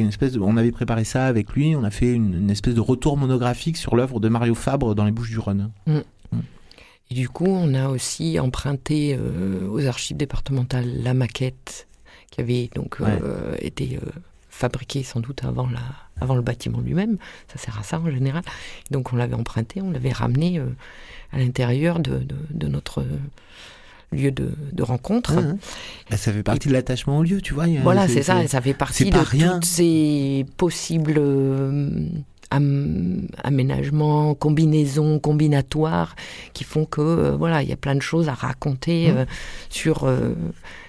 une 0.00 0.08
espèce 0.08 0.36
on 0.36 0.56
avait 0.56 0.72
préparé 0.72 1.04
ça 1.04 1.26
avec 1.26 1.52
lui, 1.52 1.76
on 1.76 1.84
a 1.84 1.90
fait 1.90 2.12
une, 2.12 2.50
espèce 2.50 2.74
de 2.74 2.80
retour 2.80 3.16
monographique 3.16 3.76
sur 3.76 3.96
l'œuvre 3.96 4.20
de 4.20 4.28
Mario 4.28 4.54
Fabre 4.54 4.94
dans 4.94 5.04
les 5.04 5.12
Bouches 5.12 5.30
du 5.30 5.38
Rhône. 5.38 5.70
Mm. 5.86 5.98
Et 7.12 7.14
du 7.14 7.28
coup, 7.28 7.44
on 7.46 7.74
a 7.74 7.90
aussi 7.90 8.40
emprunté 8.40 9.14
euh, 9.20 9.68
aux 9.68 9.84
archives 9.84 10.16
départementales 10.16 11.02
la 11.02 11.12
maquette 11.12 11.86
qui 12.30 12.40
avait 12.40 12.70
donc 12.74 13.02
euh, 13.02 13.54
été 13.58 13.98
euh, 14.02 14.08
fabriquée 14.48 15.02
sans 15.02 15.20
doute 15.20 15.44
avant, 15.44 15.66
la, 15.66 15.82
avant 16.22 16.34
le 16.34 16.40
bâtiment 16.40 16.80
lui-même. 16.80 17.18
Ça 17.52 17.58
sert 17.58 17.78
à 17.78 17.82
ça 17.82 18.00
en 18.00 18.10
général. 18.10 18.42
Donc 18.90 19.12
on 19.12 19.16
l'avait 19.16 19.34
emprunté, 19.34 19.82
on 19.82 19.90
l'avait 19.90 20.10
ramené 20.10 20.58
à 21.32 21.38
l'intérieur 21.38 22.00
de, 22.00 22.26
de, 22.48 22.66
notre 22.66 23.04
lieu 24.10 24.30
de, 24.30 24.54
de 24.72 24.82
rencontre. 24.82 25.34
Mmh, 25.34 25.58
mmh. 26.12 26.16
Ça 26.16 26.32
fait 26.32 26.42
partie 26.42 26.68
de 26.68 26.72
l'attachement 26.72 27.18
au 27.18 27.24
lieu, 27.24 27.42
tu 27.42 27.52
vois. 27.52 27.66
Voilà, 27.82 28.08
c'est 28.08 28.22
ça, 28.22 28.48
ça 28.48 28.62
fait 28.62 28.72
partie 28.72 29.10
de 29.10 29.18
rien. 29.18 29.52
toutes 29.56 29.66
ces 29.66 30.46
possibles 30.56 31.20
aménagements, 33.42 34.34
combinaisons, 34.34 35.18
combinatoires 35.18 36.14
qui 36.52 36.64
font 36.64 36.84
que 36.84 37.00
euh, 37.00 37.36
voilà, 37.36 37.62
il 37.62 37.68
y 37.68 37.72
a 37.72 37.76
plein 37.76 37.94
de 37.94 38.02
choses 38.02 38.28
à 38.28 38.34
raconter 38.34 39.10
mmh. 39.10 39.16
euh, 39.16 39.24
sur 39.70 40.04
euh, 40.04 40.34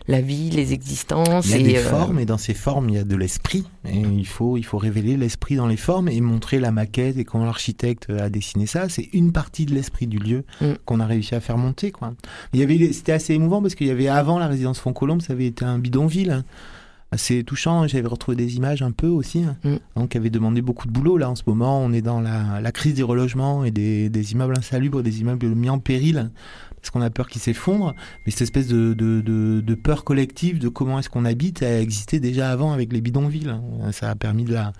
la 0.07 0.21
vie, 0.21 0.49
les 0.49 0.73
existences. 0.73 1.47
Il 1.47 1.61
y 1.61 1.75
a 1.75 1.79
des 1.79 1.87
formes 1.87 2.19
et 2.19 2.25
dans 2.25 2.37
ces 2.37 2.53
formes 2.53 2.89
il 2.89 2.95
y 2.95 2.99
a 2.99 3.03
de 3.03 3.15
l'esprit. 3.15 3.65
Et 3.85 3.97
il 3.97 4.27
faut 4.27 4.57
il 4.57 4.63
faut 4.63 4.77
révéler 4.77 5.17
l'esprit 5.17 5.55
dans 5.55 5.67
les 5.67 5.77
formes 5.77 6.09
et 6.09 6.19
montrer 6.21 6.59
la 6.59 6.71
maquette 6.71 7.17
et 7.17 7.25
quand 7.25 7.43
l'architecte 7.43 8.09
a 8.09 8.29
dessiné 8.29 8.65
ça, 8.65 8.89
c'est 8.89 9.09
une 9.13 9.31
partie 9.31 9.65
de 9.65 9.73
l'esprit 9.73 10.07
du 10.07 10.19
lieu 10.19 10.43
mmh. 10.61 10.65
qu'on 10.85 10.99
a 10.99 11.05
réussi 11.05 11.35
à 11.35 11.39
faire 11.39 11.57
monter 11.57 11.91
quoi. 11.91 12.13
Il 12.53 12.59
y 12.59 12.63
avait 12.63 12.93
c'était 12.93 13.13
assez 13.13 13.33
émouvant 13.33 13.61
parce 13.61 13.75
qu'il 13.75 13.87
y 13.87 13.91
avait 13.91 14.07
avant 14.07 14.39
la 14.39 14.47
résidence 14.47 14.79
Foncolombe, 14.79 15.21
ça 15.21 15.33
avait 15.33 15.47
été 15.47 15.65
un 15.65 15.79
bidonville. 15.79 16.31
Hein. 16.31 16.43
Assez 17.13 17.43
touchant. 17.43 17.87
J'avais 17.87 18.07
retrouvé 18.07 18.35
des 18.35 18.55
images 18.57 18.81
un 18.81 18.91
peu 18.91 19.07
aussi, 19.07 19.43
hein. 19.43 19.55
Mm. 19.63 19.75
donc 19.95 20.09
qui 20.09 20.17
avaient 20.17 20.29
demandé 20.29 20.61
beaucoup 20.61 20.87
de 20.87 20.91
boulot. 20.93 21.17
Là, 21.17 21.29
en 21.29 21.35
ce 21.35 21.43
moment, 21.47 21.79
on 21.79 21.93
est 21.93 22.01
dans 22.01 22.19
la, 22.21 22.59
la 22.61 22.71
crise 22.71 22.95
des 22.95 23.03
relogements 23.03 23.63
et 23.63 23.71
des, 23.71 24.09
des 24.09 24.31
immeubles 24.33 24.57
insalubres, 24.57 25.01
des 25.03 25.21
immeubles 25.21 25.47
mis 25.47 25.69
en 25.69 25.79
péril 25.79 26.31
parce 26.81 26.91
qu'on 26.91 27.01
a 27.01 27.09
peur 27.09 27.29
qu'ils 27.29 27.41
s'effondrent. 27.41 27.95
Mais 28.25 28.31
cette 28.31 28.41
espèce 28.41 28.67
de, 28.67 28.93
de, 28.93 29.21
de, 29.21 29.61
de 29.61 29.75
peur 29.75 30.03
collective 30.03 30.59
de 30.59 30.67
comment 30.67 30.99
est-ce 30.99 31.09
qu'on 31.09 31.23
habite 31.23 31.63
a 31.63 31.79
existé 31.79 32.19
déjà 32.19 32.51
avant 32.51 32.73
avec 32.73 32.91
les 32.91 32.99
bidonvilles. 32.99 33.47
hein. 33.49 33.91
Ça 33.93 34.09
a 34.09 34.15
permis 34.15 34.43
de 34.43 34.53
la 34.53 34.73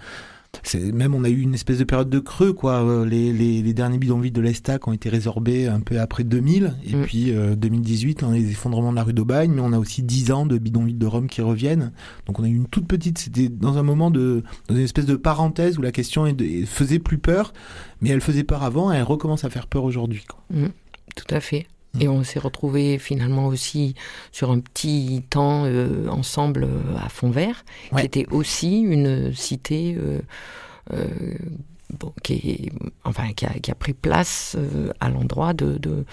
même 0.94 1.14
on 1.16 1.24
a 1.24 1.30
eu 1.30 1.40
une 1.42 1.54
espèce 1.54 1.78
de 1.80 1.84
période 1.84 2.10
de 2.10 2.20
creux 2.20 2.54
quoi. 2.54 2.84
Euh, 2.84 3.06
Les, 3.06 3.34
les, 3.34 3.62
les 3.62 3.74
derniers 3.74 3.98
bidonvilles 3.98 4.32
de 4.32 4.42
l'Estac 4.42 4.88
ont 4.88 4.94
été 4.94 5.10
résorbés 5.10 5.68
un 5.68 5.80
peu 5.80 6.00
après 6.00 6.24
2000 6.24 6.74
et 6.86 6.96
Mm. 6.96 7.02
puis 7.04 7.32
euh, 7.32 7.56
2018 7.56 8.24
on 8.24 8.30
a 8.32 8.34
les 8.36 8.52
effondrements 8.52 8.92
de 8.92 8.96
la 8.96 9.04
rue 9.04 9.14
d'Aubagne, 9.14 9.52
mais 9.54 9.62
on 9.62 9.74
a 9.74 9.80
aussi 9.80 10.04
10 10.04 10.32
ans 10.32 10.46
de 10.46 10.58
bidonvilles 10.58 10.94
de 10.96 11.06
Rome 11.06 11.28
qui 11.28 11.42
reviennent. 11.42 11.92
Donc 12.28 12.40
on 12.40 12.44
a 12.44 12.48
eu 12.48 12.56
une 12.56 12.68
toute 12.68 12.88
petite, 12.88 13.18
c'était 13.18 13.50
dans 13.50 13.78
un 13.78 13.84
moment 13.84 14.12
de 14.12 14.44
dans 14.68 14.76
une 14.76 14.82
espèce 14.84 15.06
de 15.06 15.16
parenthèse 15.16 15.78
où 15.78 15.82
la 15.82 15.92
question 15.92 16.26
est 16.26 16.34
de- 16.34 16.66
faisait 16.66 17.00
plus 17.00 17.18
peur, 17.18 17.54
mais 18.02 18.10
elle 18.10 18.22
faisait 18.22 18.44
peur 18.44 18.64
avant 18.64 18.92
et 18.94 18.98
elle 18.98 19.04
recommence 19.04 19.44
à 19.44 19.50
faire 19.50 19.68
peur 19.68 19.84
aujourd'hui. 19.84 20.24
quoi. 20.28 20.40
Tout 21.16 21.36
à 21.36 21.40
fait. 21.40 21.68
Et 22.00 22.08
on 22.08 22.24
s'est 22.24 22.40
retrouvés 22.40 22.98
finalement 22.98 23.46
aussi 23.48 23.94
sur 24.32 24.50
un 24.52 24.60
petit 24.60 25.24
temps 25.30 25.66
euh, 25.66 26.08
ensemble 26.10 26.64
euh, 26.64 26.98
à 27.04 27.08
Fond-Vert, 27.10 27.64
Ouais. 27.92 28.02
qui 28.02 28.06
était 28.08 28.26
aussi 28.32 28.82
une 28.82 29.32
cité 29.34 29.96
euh, 30.00 30.20
euh, 30.92 31.08
bon, 32.00 32.12
qui, 32.24 32.34
est, 32.34 32.72
enfin, 33.04 33.32
qui, 33.34 33.46
a, 33.46 33.54
qui 33.60 33.70
a 33.70 33.76
pris 33.76 33.94
place 33.94 34.56
euh, 34.58 34.92
à 35.00 35.10
l'endroit 35.10 35.54
de, 35.54 35.78
de- 35.78 36.04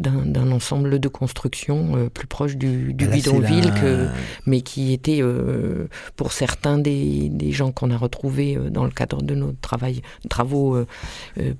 d'un, 0.00 0.50
ensemble 0.50 0.98
de 0.98 1.08
constructions 1.08 1.96
euh, 1.96 2.08
plus 2.08 2.26
proche 2.26 2.56
du, 2.56 2.92
du 2.94 3.04
Là, 3.04 3.10
c'est 3.12 3.16
bidonville, 3.18 3.66
la- 3.66 3.80
que, 3.80 4.06
mais 4.46 4.62
qui 4.62 4.92
était 4.92 5.20
euh, 5.22 5.86
pour 6.16 6.32
certains 6.32 6.78
des, 6.78 7.28
des 7.28 7.52
gens 7.52 7.70
qu'on 7.70 7.90
a 7.90 7.96
retrouvés 7.96 8.56
euh, 8.56 8.70
dans 8.70 8.84
le 8.84 8.90
cadre 8.90 9.22
de 9.22 9.34
nos 9.34 9.52
travail, 9.60 10.02
travaux 10.28 10.74
euh, 10.76 10.86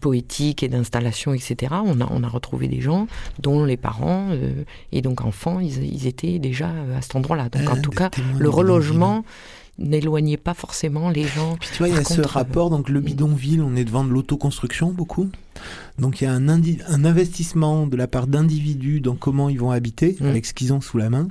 poétiques 0.00 0.62
et 0.62 0.68
d'installation, 0.68 1.35
etc. 1.35 1.74
On 1.85 2.00
a, 2.00 2.09
on 2.11 2.22
a 2.24 2.29
retrouvé 2.29 2.66
des 2.68 2.81
gens 2.81 3.07
dont 3.38 3.64
les 3.64 3.76
parents 3.76 4.29
et 4.92 5.03
donc 5.03 5.20
enfants, 5.22 5.61
ils, 5.61 5.85
ils 5.85 6.07
étaient 6.07 6.38
déjà 6.38 6.68
à 6.96 7.03
cet 7.03 7.16
endroit-là. 7.16 7.48
Donc 7.50 7.62
Ah, 7.68 7.72
en 7.72 7.81
tout 7.81 7.90
cas, 7.90 8.11
le 8.38 8.48
relogement 8.48 9.24
n'éloignait 9.80 10.36
pas 10.36 10.54
forcément 10.54 11.10
les 11.10 11.24
gens. 11.24 11.56
Puis 11.58 11.68
tu 11.72 11.78
vois, 11.78 11.88
il 11.88 11.94
y 11.94 11.98
a 11.98 12.04
ce 12.04 12.20
euh, 12.20 12.24
rapport, 12.26 12.70
donc 12.70 12.88
le 12.88 13.00
bidonville, 13.00 13.62
on 13.62 13.74
est 13.76 13.84
devant 13.84 14.04
de 14.04 14.10
l'autoconstruction 14.10 14.90
beaucoup. 14.90 15.28
Donc 15.98 16.20
il 16.20 16.24
y 16.24 16.26
a 16.26 16.32
un, 16.32 16.48
indi- 16.48 16.78
un 16.88 17.04
investissement 17.04 17.86
de 17.86 17.96
la 17.96 18.06
part 18.06 18.26
d'individus 18.26 19.00
dans 19.00 19.14
comment 19.16 19.48
ils 19.48 19.58
vont 19.58 19.70
habiter, 19.70 20.16
Mm. 20.20 20.26
avec 20.26 20.46
ce 20.46 20.54
qu'ils 20.54 20.72
ont 20.72 20.80
sous 20.80 20.98
la 20.98 21.10
main. 21.10 21.28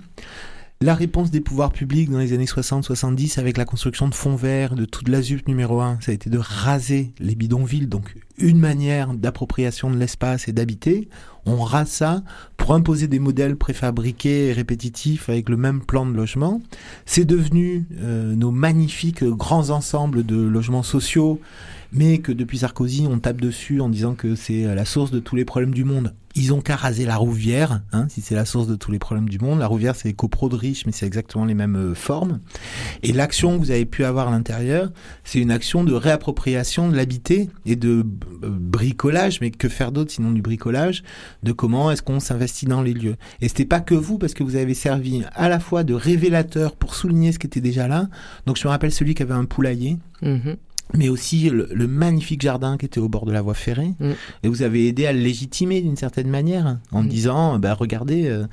La 0.81 0.95
réponse 0.95 1.29
des 1.29 1.41
pouvoirs 1.41 1.73
publics 1.73 2.09
dans 2.09 2.19
les 2.19 2.31
années 2.31 2.45
60-70 2.45 3.37
avec 3.37 3.57
la 3.57 3.65
construction 3.65 4.07
de 4.07 4.15
fonds 4.15 4.37
verts, 4.37 4.75
de 4.75 4.85
toute 4.85 5.09
l'ASUP 5.09 5.45
numéro 5.49 5.81
1, 5.81 5.97
ça 5.99 6.11
a 6.11 6.15
été 6.15 6.29
de 6.29 6.37
raser 6.37 7.11
les 7.19 7.35
bidonvilles, 7.35 7.87
donc 7.87 8.15
une 8.37 8.59
manière 8.59 9.13
d'appropriation 9.13 9.91
de 9.91 9.97
l'espace 9.97 10.47
et 10.47 10.53
d'habiter. 10.53 11.09
On 11.45 11.61
rase 11.63 11.89
ça 11.89 12.23
pour 12.55 12.73
imposer 12.73 13.09
des 13.09 13.19
modèles 13.19 13.57
préfabriqués 13.57 14.47
et 14.47 14.53
répétitifs 14.53 15.27
avec 15.27 15.49
le 15.49 15.57
même 15.57 15.81
plan 15.81 16.05
de 16.05 16.15
logement. 16.15 16.61
C'est 17.05 17.25
devenu 17.25 17.85
euh, 17.99 18.33
nos 18.33 18.51
magnifiques 18.51 19.25
grands 19.25 19.71
ensembles 19.71 20.25
de 20.25 20.37
logements 20.37 20.83
sociaux, 20.83 21.41
mais 21.91 22.19
que 22.19 22.31
depuis 22.31 22.59
Sarkozy, 22.59 23.07
on 23.09 23.19
tape 23.19 23.41
dessus 23.41 23.81
en 23.81 23.89
disant 23.89 24.13
que 24.15 24.35
c'est 24.35 24.63
la 24.75 24.85
source 24.85 25.11
de 25.11 25.19
tous 25.19 25.35
les 25.35 25.45
problèmes 25.45 25.73
du 25.73 25.83
monde. 25.83 26.13
Ils 26.35 26.53
ont 26.53 26.61
qu'à 26.61 26.75
raser 26.75 27.05
la 27.05 27.15
Rouvière, 27.17 27.81
hein, 27.91 28.05
si 28.07 28.21
c'est 28.21 28.35
la 28.35 28.45
source 28.45 28.67
de 28.67 28.75
tous 28.75 28.91
les 28.91 28.99
problèmes 28.99 29.27
du 29.27 29.39
monde. 29.39 29.59
La 29.59 29.65
Rouvière, 29.67 29.95
c'est 29.95 30.07
les 30.07 30.13
copros 30.13 30.47
de 30.47 30.55
riches, 30.55 30.85
mais 30.85 30.91
c'est 30.91 31.07
exactement 31.07 31.43
les 31.43 31.55
mêmes 31.55 31.75
euh, 31.75 31.95
formes. 31.95 32.39
Et 33.01 33.11
l'action 33.11 33.53
que 33.57 33.57
vous 33.57 33.71
avez 33.71 33.85
pu 33.87 34.03
avoir 34.05 34.27
à 34.27 34.31
l'intérieur, 34.31 34.91
c'est 35.23 35.39
une 35.39 35.49
action 35.49 35.83
de 35.83 35.91
réappropriation 35.93 36.87
de 36.89 36.95
l'habité 36.95 37.49
et 37.65 37.75
de 37.75 38.03
b- 38.03 38.47
bricolage, 38.47 39.41
mais 39.41 39.49
que 39.49 39.67
faire 39.67 39.91
d'autre 39.91 40.11
sinon 40.11 40.31
du 40.31 40.43
bricolage, 40.43 41.03
de 41.41 41.51
comment 41.51 41.89
est-ce 41.91 42.03
qu'on 42.03 42.19
s'investit 42.19 42.67
dans 42.67 42.83
les 42.83 42.93
lieux? 42.93 43.15
Et 43.41 43.47
c'était 43.47 43.65
pas 43.65 43.79
que 43.81 43.95
vous, 43.95 44.19
parce 44.19 44.35
que 44.35 44.43
vous 44.43 44.55
avez 44.55 44.75
servi 44.75 45.23
à 45.33 45.49
la 45.49 45.59
fois 45.59 45.83
de 45.83 45.95
révélateur 45.95 46.75
pour 46.75 46.93
souligner 46.93 47.31
ce 47.31 47.39
qui 47.39 47.47
était 47.47 47.59
déjà 47.59 47.87
là. 47.87 48.07
Donc 48.45 48.57
je 48.57 48.65
me 48.67 48.69
rappelle 48.69 48.91
celui 48.91 49.15
qui 49.15 49.23
avait 49.23 49.33
un 49.33 49.45
poulailler, 49.45 49.97
Mhm. 50.21 50.57
Mais 50.97 51.07
aussi 51.07 51.49
le, 51.51 51.69
le 51.71 51.87
magnifique 51.87 52.41
jardin 52.41 52.77
qui 52.77 52.85
était 52.87 52.99
au 52.99 53.09
bord 53.09 53.25
de 53.25 53.31
la 53.31 53.41
voie 53.43 53.53
ferrée. 53.53 53.93
Mm. 53.99 54.11
Et 54.43 54.47
vous 54.47 54.63
avez 54.63 54.87
aidé 54.87 55.05
à 55.05 55.13
le 55.13 55.19
légitimer 55.19 55.81
d'une 55.81 55.95
certaine 55.95 56.29
manière, 56.29 56.79
en 56.91 57.03
Mm. 57.03 57.07
disant, 57.07 57.59
bah 57.59 57.73
regardez, 57.75 58.27
euh, 58.27 58.45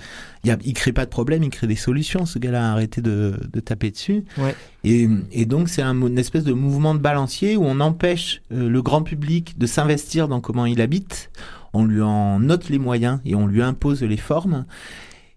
il 0.45 0.49
y 0.49 0.51
a- 0.51 0.59
il 0.65 0.75
crée 0.75 0.93
pas 0.93 1.05
de 1.07 1.11
problème, 1.11 1.43
il 1.43 1.51
crée 1.51 1.67
des 1.67 1.77
solutions. 1.77 2.27
Ce 2.27 2.39
gars-là 2.39 2.69
a 2.69 2.73
arrêté 2.73 3.01
de, 3.01 3.41
de 3.53 3.61
taper 3.61 3.91
dessus. 3.91 4.25
Ouais. 4.37 4.55
Et, 4.85 5.09
et 5.33 5.47
donc 5.47 5.69
c'est 5.71 5.83
un, 5.83 5.95
une 6.07 6.19
espèce 6.19 6.45
de 6.45 6.53
mouvement 6.53 6.95
de 6.95 7.01
balancier 7.01 7.57
où 7.57 7.65
on 7.65 7.81
empêche 7.81 8.43
euh, 8.53 8.69
le 8.69 8.83
grand 8.83 9.03
public 9.03 9.57
de 9.59 9.67
s'investir 9.67 10.29
dans 10.29 10.41
comment 10.43 10.67
il 10.67 10.81
habite. 10.83 11.31
On 11.73 11.85
lui 11.85 12.03
en 12.03 12.39
note 12.39 12.69
les 12.69 12.79
moyens 12.79 13.21
et 13.25 13.35
on 13.35 13.47
lui 13.47 13.63
impose 13.63 14.03
les 14.03 14.17
formes. 14.19 14.67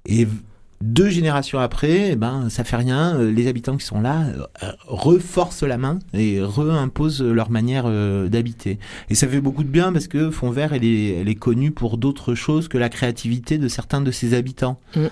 Et 0.06 0.28
deux 0.82 1.10
générations 1.10 1.60
après, 1.60 2.12
eh 2.12 2.16
ben 2.16 2.50
ça 2.50 2.64
fait 2.64 2.78
rien. 2.78 3.16
euh, 3.18 3.32
Les 3.32 3.48
habitants 3.48 3.76
qui 3.78 3.86
sont 3.86 4.00
là 4.02 4.26
euh, 4.64 4.72
reforcent 4.88 5.64
la 5.64 5.78
main 5.78 6.00
et 6.14 6.42
reimposent 6.42 7.22
leur 7.22 7.50
manière 7.50 7.84
euh, 7.86 8.30
d'habiter. 8.30 8.80
Et 9.10 9.16
ça 9.16 9.28
fait 9.28 9.42
beaucoup 9.42 9.64
de 9.64 9.70
bien 9.70 9.92
parce 9.92 10.08
que 10.08 10.30
Fond 10.32 10.52
Vert, 10.52 10.74
elle 10.74 10.86
est, 10.86 11.16
elle 11.20 11.30
est 11.30 11.36
connue 11.36 11.72
pour 11.72 11.98
d'autres 11.98 12.34
choses 12.34 12.68
que 12.68 12.78
la 12.78 12.90
créativité 12.90 13.58
de 13.58 13.68
certains 13.68 14.02
de 14.02 14.12
ses 14.12 14.34
habitants. 14.34 14.80
Mm. 14.96 15.08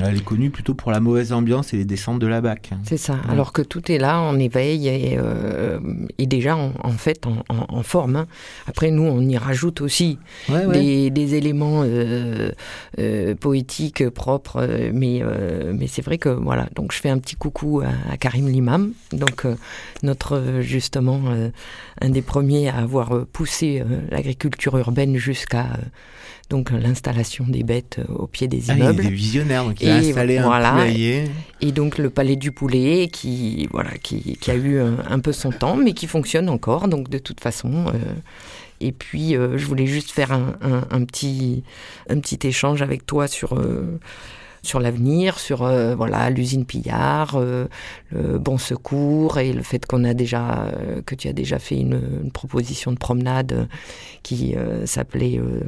Elle 0.00 0.16
est 0.18 0.24
connue 0.24 0.50
plutôt 0.50 0.74
pour 0.74 0.92
la 0.92 1.00
mauvaise 1.00 1.32
ambiance 1.32 1.74
et 1.74 1.76
les 1.76 1.84
descentes 1.84 2.20
de 2.20 2.26
la 2.28 2.40
BAC. 2.40 2.70
C'est 2.84 2.96
ça. 2.98 3.18
Alors 3.28 3.52
que 3.52 3.62
tout 3.62 3.90
est 3.90 3.98
là 3.98 4.20
en 4.20 4.38
éveil 4.38 4.86
et, 4.86 5.16
euh, 5.18 5.80
et 6.18 6.26
déjà 6.26 6.56
en, 6.56 6.72
en 6.84 6.90
fait 6.92 7.26
en, 7.26 7.38
en- 7.48 7.66
en 7.68 7.82
forme. 7.82 8.14
hein. 8.14 8.26
Après, 8.68 8.92
nous, 8.92 9.02
on 9.02 9.20
y 9.22 9.36
rajoute 9.36 9.80
aussi 9.80 10.18
Ouais, 10.48 10.68
des, 10.68 11.10
des 11.10 11.34
éléments 11.34 11.82
euh, 11.84 12.52
euh, 13.00 13.34
poétiques 13.34 14.08
propres, 14.10 14.64
mais, 14.92 15.22
mais 15.74 15.88
c'est 15.88 16.02
vrai 16.02 16.18
que 16.18 16.28
voilà. 16.28 16.68
Donc, 16.76 16.92
je 16.92 16.98
fais 17.00 17.10
un 17.10 17.18
petit 17.18 17.34
coucou 17.36 17.80
à, 17.80 18.12
à 18.12 18.16
Karim 18.18 18.48
Limam, 18.48 18.92
donc 19.12 19.46
notre 20.04 20.60
justement 20.60 21.20
un 22.00 22.08
des 22.10 22.22
premiers 22.22 22.68
à 22.68 22.76
avoir 22.76 23.26
poussé 23.32 23.82
l'agriculture 24.10 24.78
urbaine 24.78 25.16
jusqu'à 25.16 25.66
donc 26.50 26.70
l'installation 26.70 27.44
des 27.46 27.62
bêtes 27.62 27.98
euh, 27.98 28.12
au 28.14 28.26
pied 28.26 28.48
des 28.48 28.70
Ah, 28.70 28.74
il 28.74 28.78
immeubles. 28.80 29.06
est 29.06 29.10
visionnaire, 29.10 29.64
donc 29.64 29.80
il 29.82 29.88
a 29.88 30.02
Et 30.02 30.08
installé 30.10 30.38
voilà. 30.38 30.70
un 30.70 30.72
poulailler. 30.78 31.24
Et 31.60 31.72
donc 31.72 31.98
le 31.98 32.08
palais 32.10 32.36
du 32.36 32.52
poulet 32.52 33.08
qui 33.12 33.68
voilà 33.70 33.90
qui, 34.02 34.36
qui 34.40 34.50
a 34.50 34.54
eu 34.54 34.80
un, 34.80 34.96
un 35.10 35.18
peu 35.18 35.32
son 35.32 35.50
temps 35.50 35.76
mais 35.76 35.92
qui 35.92 36.06
fonctionne 36.06 36.48
encore 36.48 36.88
donc 36.88 37.10
de 37.10 37.18
toute 37.18 37.40
façon 37.40 37.86
euh, 37.88 37.92
et 38.80 38.92
puis 38.92 39.36
euh, 39.36 39.58
je 39.58 39.66
voulais 39.66 39.86
juste 39.86 40.10
faire 40.12 40.32
un, 40.32 40.54
un- 40.62 40.86
un 40.90 41.04
petit 41.04 41.64
un 42.08 42.18
petit 42.20 42.38
échange 42.46 42.80
avec 42.80 43.04
toi 43.04 43.26
sur 43.28 43.54
euh, 43.54 43.98
sur 44.62 44.80
l'avenir, 44.80 45.38
sur 45.38 45.62
euh, 45.62 45.94
voilà 45.94 46.30
l'usine 46.30 46.64
Pillard, 46.64 47.36
euh, 47.36 47.66
le 48.10 48.38
Bon 48.38 48.58
Secours 48.58 49.38
et 49.38 49.52
le 49.52 49.62
fait 49.62 49.86
qu'on 49.86 50.04
a 50.04 50.14
déjà 50.14 50.64
euh, 50.64 51.02
que 51.04 51.14
tu 51.14 51.28
as 51.28 51.32
déjà 51.32 51.58
fait 51.58 51.76
une, 51.78 52.00
une 52.24 52.30
proposition 52.32 52.92
de 52.92 52.98
promenade 52.98 53.52
euh, 53.52 53.64
qui 54.22 54.54
euh, 54.56 54.84
s'appelait 54.86 55.38
euh, 55.38 55.60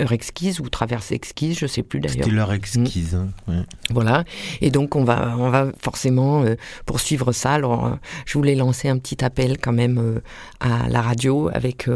Heure 0.00 0.12
exquise 0.12 0.60
ou 0.60 0.68
Traverse 0.68 1.12
exquise, 1.12 1.58
je 1.58 1.66
sais 1.66 1.82
plus 1.82 2.00
d'ailleurs. 2.00 2.24
C'était 2.24 2.30
leur 2.36 2.52
exquise. 2.52 3.14
hein, 3.14 3.28
ouais. 3.48 3.62
Voilà. 3.90 4.24
Et 4.60 4.70
donc 4.70 4.96
on 4.96 5.04
va, 5.04 5.34
on 5.38 5.50
va 5.50 5.68
forcément 5.80 6.42
euh, 6.42 6.56
poursuivre 6.86 7.32
ça. 7.32 7.52
Alors 7.52 7.98
je 8.26 8.38
voulais 8.38 8.54
lancer 8.54 8.88
un 8.88 8.98
petit 8.98 9.24
appel 9.24 9.58
quand 9.58 9.72
même 9.72 9.98
euh, 9.98 10.20
à 10.60 10.88
la 10.88 11.00
radio 11.00 11.50
avec 11.52 11.88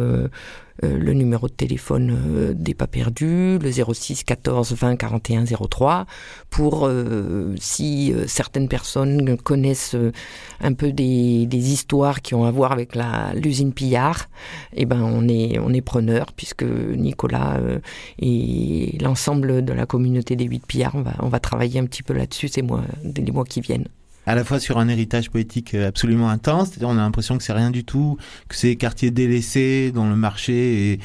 le 0.83 1.12
numéro 1.12 1.49
de 1.49 1.53
téléphone 1.53 2.17
euh, 2.27 2.55
des 2.55 2.75
pas 2.75 2.87
perdus, 2.87 3.59
le 3.59 3.71
06 3.71 4.25
14 4.25 4.73
20 4.75 4.97
41 4.97 5.45
03, 5.45 6.07
pour 6.51 6.87
euh, 6.87 7.55
si 7.59 8.12
euh, 8.12 8.27
certaines 8.27 8.69
personnes 8.69 9.37
connaissent 9.39 9.95
euh, 9.95 10.12
un 10.61 10.73
peu 10.73 10.93
des, 10.93 11.47
des 11.47 11.73
histoires 11.73 12.23
qui 12.23 12.35
ont 12.35 12.45
à 12.45 12.51
voir 12.51 12.73
avec 12.73 12.95
la 12.95 13.33
l'usine 13.35 13.73
Pillard, 13.73 14.29
eh 14.75 14.85
ben 14.85 15.03
on 15.03 15.29
est 15.29 15.59
on 15.59 15.73
est 15.73 15.81
preneur 15.81 16.33
puisque 16.33 16.65
Nicolas 16.65 17.57
euh, 17.59 17.79
et 18.19 18.99
l'ensemble 19.01 19.65
de 19.65 19.73
la 19.73 19.87
communauté 19.87 20.37
des 20.37 20.45
huit 20.45 20.65
pillards, 20.67 20.95
on 20.95 21.03
va, 21.03 21.15
on 21.21 21.29
va 21.29 21.41
travailler 21.41 21.81
un 21.81 21.87
petit 21.87 22.03
peu 22.03 22.12
là-dessus 22.15 22.49
ces 22.49 22.62
mois, 22.62 22.83
les 23.05 23.33
mois 23.33 23.45
qui 23.45 23.61
viennent. 23.61 23.89
À 24.27 24.35
la 24.35 24.45
fois 24.45 24.59
sur 24.59 24.79
un 24.79 24.89
héritage 24.89 25.31
poétique 25.31 25.75
euh, 25.75 25.89
absolument 25.89 26.29
intense, 26.29 26.71
c'est-à-dire 26.71 26.89
on 26.89 26.99
a 26.99 27.03
l'impression 27.03 27.39
que 27.39 27.45
c'est 27.45 27.53
rien 27.53 27.71
du 27.71 27.85
tout, 27.85 28.19
que 28.49 28.57
c'est 28.57 28.77
quartiers 28.77 29.11
délaissés 29.11 29.93
dont 29.95 30.09
le 30.09 30.17
marché 30.17 30.93
est, 30.93 31.01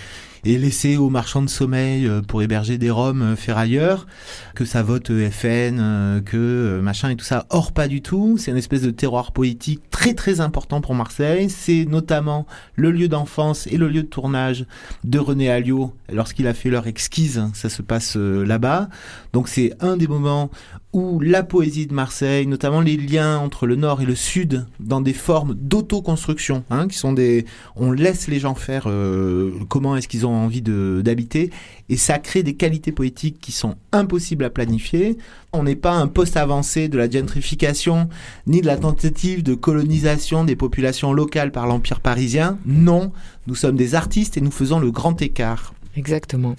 et 0.46 0.58
laissé 0.58 0.98
aux 0.98 1.10
marchands 1.10 1.42
de 1.42 1.50
sommeil 1.50 2.08
euh, 2.08 2.22
pour 2.22 2.42
héberger 2.42 2.78
des 2.78 2.90
roms 2.90 3.22
euh, 3.22 3.36
ferrailleurs, 3.36 4.08
que 4.56 4.66
ça 4.66 4.84
vote 4.84 5.12
FN, 5.30 6.22
que 6.26 6.80
machin 6.82 7.10
et 7.10 7.16
tout 7.16 7.26
ça. 7.26 7.46
Or, 7.50 7.72
pas 7.72 7.88
du 7.88 8.02
tout. 8.02 8.38
C'est 8.38 8.52
une 8.52 8.58
espèce 8.58 8.82
de 8.82 8.92
terroir 8.92 9.32
poétique 9.32 9.82
très 9.90 10.14
très 10.14 10.42
important 10.42 10.82
pour 10.82 10.96
Marseille. 10.96 11.50
C'est 11.50 11.86
notamment 11.86 12.46
le 12.76 12.92
lieu 12.92 13.08
d'enfance 13.08 13.68
et 13.68 13.78
le 13.78 13.88
lieu 13.88 14.04
de 14.04 14.08
tournage 14.08 14.66
de 15.04 15.20
René 15.20 15.50
Alliot 15.50 15.94
lorsqu'il 16.12 16.48
a 16.48 16.54
fait 16.54 16.70
leur 16.70 16.88
exquise. 16.88 17.44
Ça 17.54 17.70
se 17.70 17.82
passe 17.82 18.16
là-bas. 18.16 18.90
Donc 19.34 19.48
c'est 19.48 19.74
un 19.80 19.98
des 19.98 20.08
moments 20.08 20.52
où 20.94 21.20
la 21.22 21.44
poésie 21.44 21.88
de 21.88 21.94
Marseille, 21.94 22.46
notamment 22.48 22.82
les 22.82 22.98
liens 22.98 23.38
entre 23.38 23.66
le 23.66 23.76
nord 23.76 24.02
et 24.02 24.06
le 24.06 24.16
sud, 24.16 24.66
dans 24.80 25.00
des 25.00 25.14
formes 25.14 25.54
d'autoconstruction, 25.54 26.64
hein, 26.70 26.88
qui 26.88 26.98
sont 26.98 27.14
des, 27.14 27.46
on 27.76 27.92
laisse 27.92 28.28
les 28.28 28.40
gens 28.40 28.56
faire 28.56 28.84
euh, 28.88 29.52
comment 29.70 29.96
est-ce 29.96 30.08
qu'ils 30.08 30.26
ont 30.26 30.31
envie 30.32 30.62
d'habiter, 30.62 31.50
et 31.90 31.98
ça 31.98 32.20
crée 32.20 32.44
des 32.44 32.56
qualités 32.56 32.92
poétiques 32.92 33.40
qui 33.40 33.52
sont 33.52 33.76
impossibles 33.92 34.46
à 34.46 34.50
planifier. 34.50 35.18
On 35.54 35.64
n'est 35.64 35.76
pas 35.76 35.94
un 35.94 36.08
poste 36.08 36.38
avancé 36.38 36.88
de 36.88 36.98
la 36.98 37.10
gentrification, 37.10 38.10
ni 38.48 38.62
de 38.62 38.68
la 38.68 38.78
tentative 38.78 39.44
de 39.44 39.54
colonisation 39.54 40.44
des 40.44 40.56
populations 40.56 41.14
locales 41.14 41.52
par 41.52 41.68
l'empire 41.68 42.00
parisien. 42.00 42.58
Non, 42.66 43.12
nous 43.48 43.56
sommes 43.56 43.76
des 43.76 43.96
artistes 43.96 44.38
et 44.38 44.42
nous 44.42 44.52
faisons 44.52 44.80
le 44.80 44.92
grand 44.92 45.22
écart. 45.22 45.74
Exactement. 45.98 46.56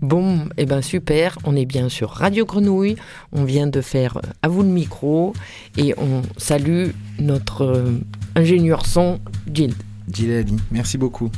Bon, 0.00 0.44
et 0.56 0.62
eh 0.62 0.66
ben 0.66 0.82
super, 0.82 1.38
on 1.44 1.56
est 1.56 1.66
bien 1.66 1.88
sur 1.88 2.10
Radio 2.10 2.44
Grenouille, 2.44 2.96
on 3.32 3.44
vient 3.44 3.66
de 3.66 3.80
faire 3.80 4.18
euh, 4.18 4.28
à 4.42 4.48
vous 4.48 4.62
le 4.62 4.68
micro 4.68 5.32
et 5.76 5.94
on 5.98 6.22
salue 6.36 6.90
notre 7.18 7.62
euh, 7.62 7.98
ingénieur 8.36 8.86
son, 8.86 9.20
Gilles. 9.52 9.74
Gilles 10.12 10.32
Ali, 10.32 10.56
merci 10.70 10.98
beaucoup. 10.98 11.30